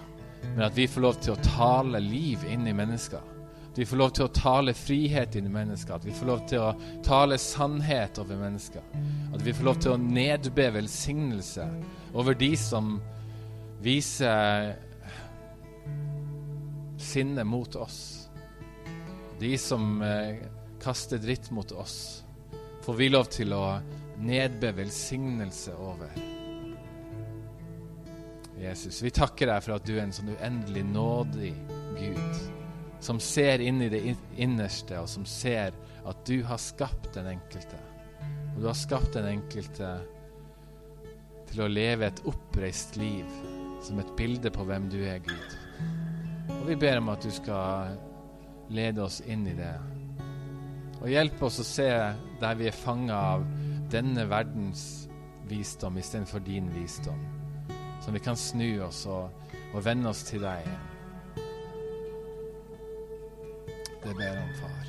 men 0.52 0.68
at 0.68 0.78
vi 0.78 0.86
får 0.88 1.04
lov 1.08 1.18
til 1.18 1.34
å 1.34 1.42
tale 1.48 2.02
liv 2.04 2.46
inn 2.52 2.68
i 2.70 2.76
mennesker. 2.78 3.24
At 3.72 3.80
vi 3.82 3.88
får 3.90 4.02
lov 4.02 4.14
til 4.14 4.28
å 4.28 4.34
tale 4.38 4.76
frihet 4.78 5.38
inn 5.40 5.50
i 5.50 5.54
mennesker. 5.54 5.96
At 5.98 6.06
vi 6.06 6.14
får 6.14 6.30
lov 6.30 6.46
til 6.50 6.62
å 6.64 7.02
tale 7.06 7.38
sannhet 7.42 8.22
over 8.22 8.38
mennesker. 8.38 8.86
At 9.34 9.42
vi 9.46 9.54
får 9.56 9.66
lov 9.66 9.82
til 9.82 9.94
å 9.94 10.02
nedbe 10.02 10.70
velsignelse 10.78 11.66
over 12.14 12.38
de 12.38 12.54
som 12.60 12.98
viser 13.82 14.78
sinne 17.00 17.44
mot 17.48 17.76
oss. 17.76 18.30
De 19.40 19.58
som 19.58 20.02
eh, 20.02 20.42
kaster 20.82 21.18
dritt 21.18 21.52
mot 21.52 21.72
oss. 21.72 22.24
Får 22.82 22.94
vi 22.94 23.10
lov 23.10 23.30
til 23.32 23.54
å 23.54 23.80
nedbe 24.20 24.72
velsignelse 24.76 25.76
over. 25.80 26.12
Jesus, 28.60 29.02
vi 29.04 29.12
takker 29.16 29.48
deg 29.48 29.64
for 29.64 29.78
at 29.78 29.86
du 29.88 29.94
er 29.96 30.04
en 30.04 30.16
sånn 30.16 30.34
uendelig 30.34 30.84
nådig 30.90 31.54
Gud, 31.96 32.42
som 33.00 33.22
ser 33.24 33.64
inn 33.64 33.80
i 33.86 33.92
det 33.92 34.02
innerste, 34.36 35.00
og 35.00 35.08
som 35.08 35.24
ser 35.28 35.72
at 36.04 36.26
du 36.28 36.42
har 36.44 36.60
skapt 36.60 37.14
den 37.16 37.30
enkelte. 37.32 37.80
Og 38.56 38.62
du 38.64 38.68
har 38.68 38.76
skapt 38.76 39.16
den 39.16 39.30
enkelte 39.38 39.94
til 41.50 41.64
å 41.64 41.72
leve 41.72 42.10
et 42.10 42.22
oppreist 42.28 43.00
liv 43.00 43.26
som 43.86 44.00
et 44.04 44.12
bilde 44.20 44.52
på 44.52 44.68
hvem 44.68 44.92
du 44.92 45.00
er, 45.06 45.24
Gud. 45.24 45.59
Og 46.60 46.68
vi 46.68 46.76
ber 46.76 47.00
om 47.00 47.10
at 47.10 47.24
du 47.24 47.32
skal 47.32 47.96
lede 48.70 49.04
oss 49.04 49.22
inn 49.26 49.48
i 49.48 49.56
det. 49.58 49.74
Og 51.00 51.08
hjelpe 51.10 51.48
oss 51.48 51.62
å 51.64 51.66
se 51.68 51.90
der 52.42 52.60
vi 52.60 52.68
er 52.70 52.76
fanga 52.76 53.18
av 53.36 53.46
denne 53.90 54.26
verdens 54.30 54.84
visdom 55.50 55.98
istedenfor 55.98 56.44
din 56.46 56.68
visdom. 56.76 57.20
Så 58.04 58.12
vi 58.12 58.22
kan 58.24 58.38
snu 58.38 58.82
oss 58.86 59.06
og, 59.10 59.32
og 59.74 59.84
vende 59.86 60.12
oss 60.12 60.24
til 60.28 60.44
deg. 60.44 60.68
Det 64.04 64.16
ber 64.16 64.28
jeg 64.28 64.44
om, 64.44 64.54
far. 64.60 64.86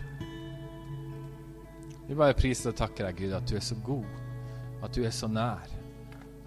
Vi 2.10 2.18
bare 2.18 2.34
priser 2.34 2.72
og 2.72 2.78
takker 2.78 3.06
deg, 3.06 3.22
Gud, 3.22 3.34
at 3.38 3.46
du 3.46 3.56
er 3.58 3.64
så 3.64 3.76
god, 3.86 4.06
at 4.82 4.94
du 4.96 5.04
er 5.06 5.14
så 5.14 5.28
nær, 5.30 5.70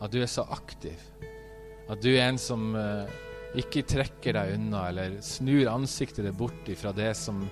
at 0.04 0.12
du 0.12 0.20
er 0.20 0.28
så 0.28 0.44
aktiv. 0.52 1.00
At 1.88 2.04
du 2.04 2.10
er 2.12 2.26
en 2.28 2.40
som 2.40 2.74
uh, 2.76 3.08
ikke 3.60 3.84
trekker 3.86 4.34
deg 4.38 4.56
unna 4.56 4.88
eller 4.90 5.20
snur 5.22 5.68
ansiktet 5.70 6.26
ditt 6.26 6.38
bort 6.38 6.70
fra 6.80 6.94
det 6.96 7.12
som 7.18 7.44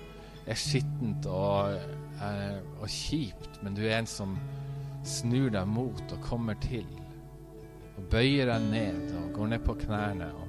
er 0.42 0.58
skittent 0.58 1.28
og, 1.30 1.76
eh, 2.18 2.58
og 2.80 2.88
kjipt, 2.90 3.60
men 3.62 3.76
du 3.78 3.84
er 3.86 4.00
en 4.00 4.10
som 4.10 4.34
snur 5.06 5.50
deg 5.54 5.66
mot 5.66 6.02
og 6.14 6.24
kommer 6.26 6.58
til 6.62 6.86
og 7.98 8.06
bøyer 8.10 8.48
deg 8.48 8.68
ned 8.70 9.12
og 9.20 9.32
går 9.36 9.52
ned 9.52 9.64
på 9.66 9.76
knærne 9.84 10.30
og, 10.32 10.48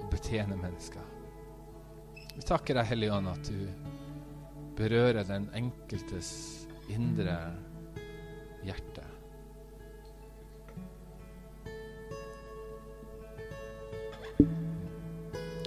og 0.00 0.06
betjener 0.10 0.58
mennesker. 0.58 1.12
Vi 2.36 2.44
takker 2.44 2.76
deg, 2.76 2.88
Hellige 2.90 3.16
Ånd, 3.16 3.30
at 3.32 3.50
du 3.50 3.60
berører 4.76 5.24
den 5.24 5.48
enkeltes 5.56 6.30
indre 6.92 7.36
hjerte. 8.64 8.95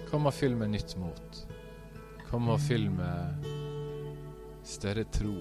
Kom 0.10 0.26
og 0.26 0.34
fyll 0.34 0.56
med 0.58 0.72
nytt 0.74 0.96
mot. 0.98 1.36
Kom 2.26 2.48
og 2.50 2.58
fyll 2.64 2.88
med 2.90 3.44
større 4.66 5.04
tro. 5.14 5.36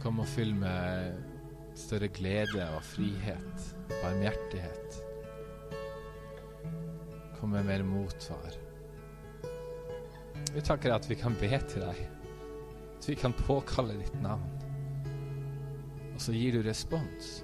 Kom 0.00 0.22
og 0.22 0.28
fyll 0.28 0.54
med 0.56 1.18
større 1.76 2.08
glede 2.16 2.64
og 2.78 2.80
frihet, 2.84 3.66
barmhjertighet. 3.90 4.96
Kom 7.36 7.52
med 7.52 7.68
mer 7.68 7.84
mot, 7.84 8.16
far. 8.24 8.56
Vi 10.54 10.64
takker 10.64 10.96
at 10.96 11.04
vi 11.10 11.20
kan 11.20 11.36
be 11.40 11.52
til 11.68 11.84
deg, 11.84 12.00
at 12.96 13.10
vi 13.12 13.20
kan 13.20 13.36
påkalle 13.36 14.00
ditt 14.00 14.16
navn. 14.24 14.48
Og 16.14 16.24
så 16.24 16.32
gir 16.32 16.56
du 16.56 16.64
respons. 16.64 17.42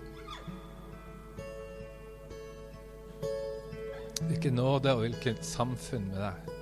Hvilken 4.26 4.56
nåde 4.58 4.94
og 4.94 5.04
hvilket 5.04 5.44
samfunn 5.46 6.08
med 6.10 6.18
deg. 6.18 6.54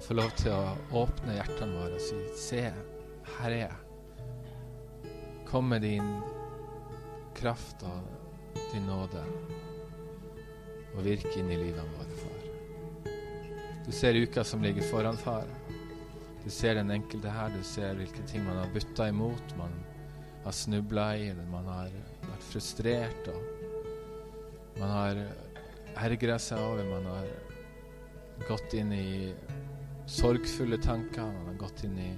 Å 0.00 0.02
få 0.02 0.16
lov 0.16 0.32
til 0.40 0.54
å 0.54 0.74
åpne 1.02 1.36
hjertene 1.36 1.76
våre 1.76 1.98
og 1.98 2.02
si 2.02 2.18
Se, 2.40 2.64
her 3.36 3.54
er 3.54 3.60
jeg. 3.66 5.10
Kom 5.50 5.68
med 5.70 5.84
din 5.86 6.08
kraft 7.36 7.84
og 7.86 8.56
din 8.72 8.88
nåde 8.88 9.22
og 10.90 11.04
virke 11.06 11.36
inn 11.38 11.50
i 11.52 11.58
livene 11.60 11.86
våre, 11.94 12.16
far. 12.18 12.40
Du 13.86 13.92
ser 13.94 14.18
uka 14.18 14.44
som 14.44 14.62
ligger 14.62 14.86
foran, 14.90 15.18
far. 15.18 15.46
Du 16.44 16.50
ser 16.50 16.74
den 16.74 16.90
enkelte 16.90 17.30
her. 17.30 17.52
Du 17.54 17.62
ser 17.66 17.94
hvilke 17.98 18.24
ting 18.26 18.42
man 18.46 18.58
har 18.58 18.72
butta 18.74 19.08
imot, 19.08 19.54
man 19.58 19.74
har 20.44 20.56
snubla 20.56 21.06
i, 21.16 21.28
eller 21.30 21.46
man 21.52 21.68
har 21.70 21.94
vært 22.24 22.48
frustrert, 22.48 23.30
og 23.30 24.80
man 24.80 24.92
har 24.94 25.22
ergra 26.04 26.38
seg 26.40 26.58
over. 26.58 26.84
Man 26.88 27.06
har 27.10 27.28
gått 28.48 28.74
inn 28.74 28.92
i 28.92 29.34
sorgfulle 30.10 30.78
tanker, 30.82 31.22
man 31.22 31.52
har 31.52 31.60
gått 31.60 31.84
inn 31.84 31.98
i 31.98 32.10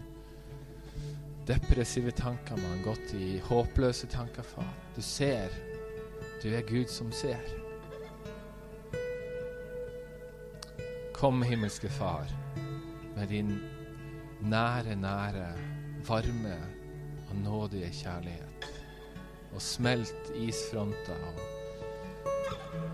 depressive 1.46 2.10
tanker, 2.10 2.56
man 2.56 2.78
har 2.78 2.84
gått 2.92 3.14
i 3.14 3.38
håpløse 3.48 4.06
tanker, 4.06 4.42
far. 4.42 4.70
Du 4.96 5.02
ser. 5.02 5.50
Du 6.42 6.48
er 6.54 6.62
Gud 6.66 6.88
som 6.90 7.12
ser. 7.12 7.42
Kom, 11.14 11.42
himmelske 11.42 11.88
Far, 11.88 12.26
med 13.14 13.28
din 13.30 13.52
nære, 14.42 14.96
nære, 14.98 15.52
varme 16.08 16.56
og 17.30 17.36
nådige 17.44 17.92
kjærlighet. 17.94 18.66
Og 19.54 19.62
smelt 19.62 20.32
isfronter 20.34 21.26
og, 21.28 21.61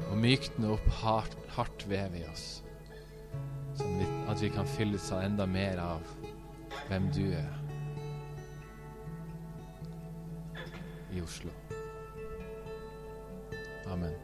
og 0.09 0.17
mykne 0.19 0.73
opp 0.75 0.89
hardt, 1.03 1.37
hardt 1.55 1.85
vev 1.91 2.17
i 2.19 2.25
oss. 2.31 2.47
Sånn 3.79 4.03
at 4.31 4.41
vi 4.43 4.51
kan 4.51 4.67
fylles 4.67 5.11
av 5.15 5.23
enda 5.27 5.47
mer 5.47 5.79
av 5.83 6.15
hvem 6.89 7.11
du 7.15 7.25
er. 7.39 7.53
I 11.15 11.23
Oslo. 11.25 11.53
Amen. 13.89 14.17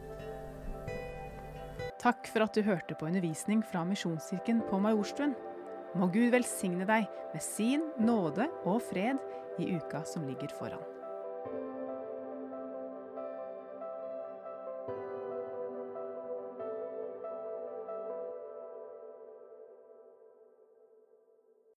Takk 2.01 2.27
for 2.29 2.45
at 2.45 2.53
du 2.53 2.61
hørte 2.61 2.93
på 2.99 3.07
undervisning 3.09 3.63
fra 3.65 3.81
Misjonskirken 3.87 4.61
på 4.69 4.77
Majorstuen. 4.83 5.33
Må 5.97 6.11
Gud 6.13 6.35
velsigne 6.35 6.85
deg 6.85 7.07
med 7.33 7.41
sin 7.41 7.87
nåde 7.97 8.45
og 8.67 8.83
fred 8.91 9.17
i 9.57 9.71
uka 9.79 10.03
som 10.05 10.27
ligger 10.27 10.51
foran. 10.59 10.94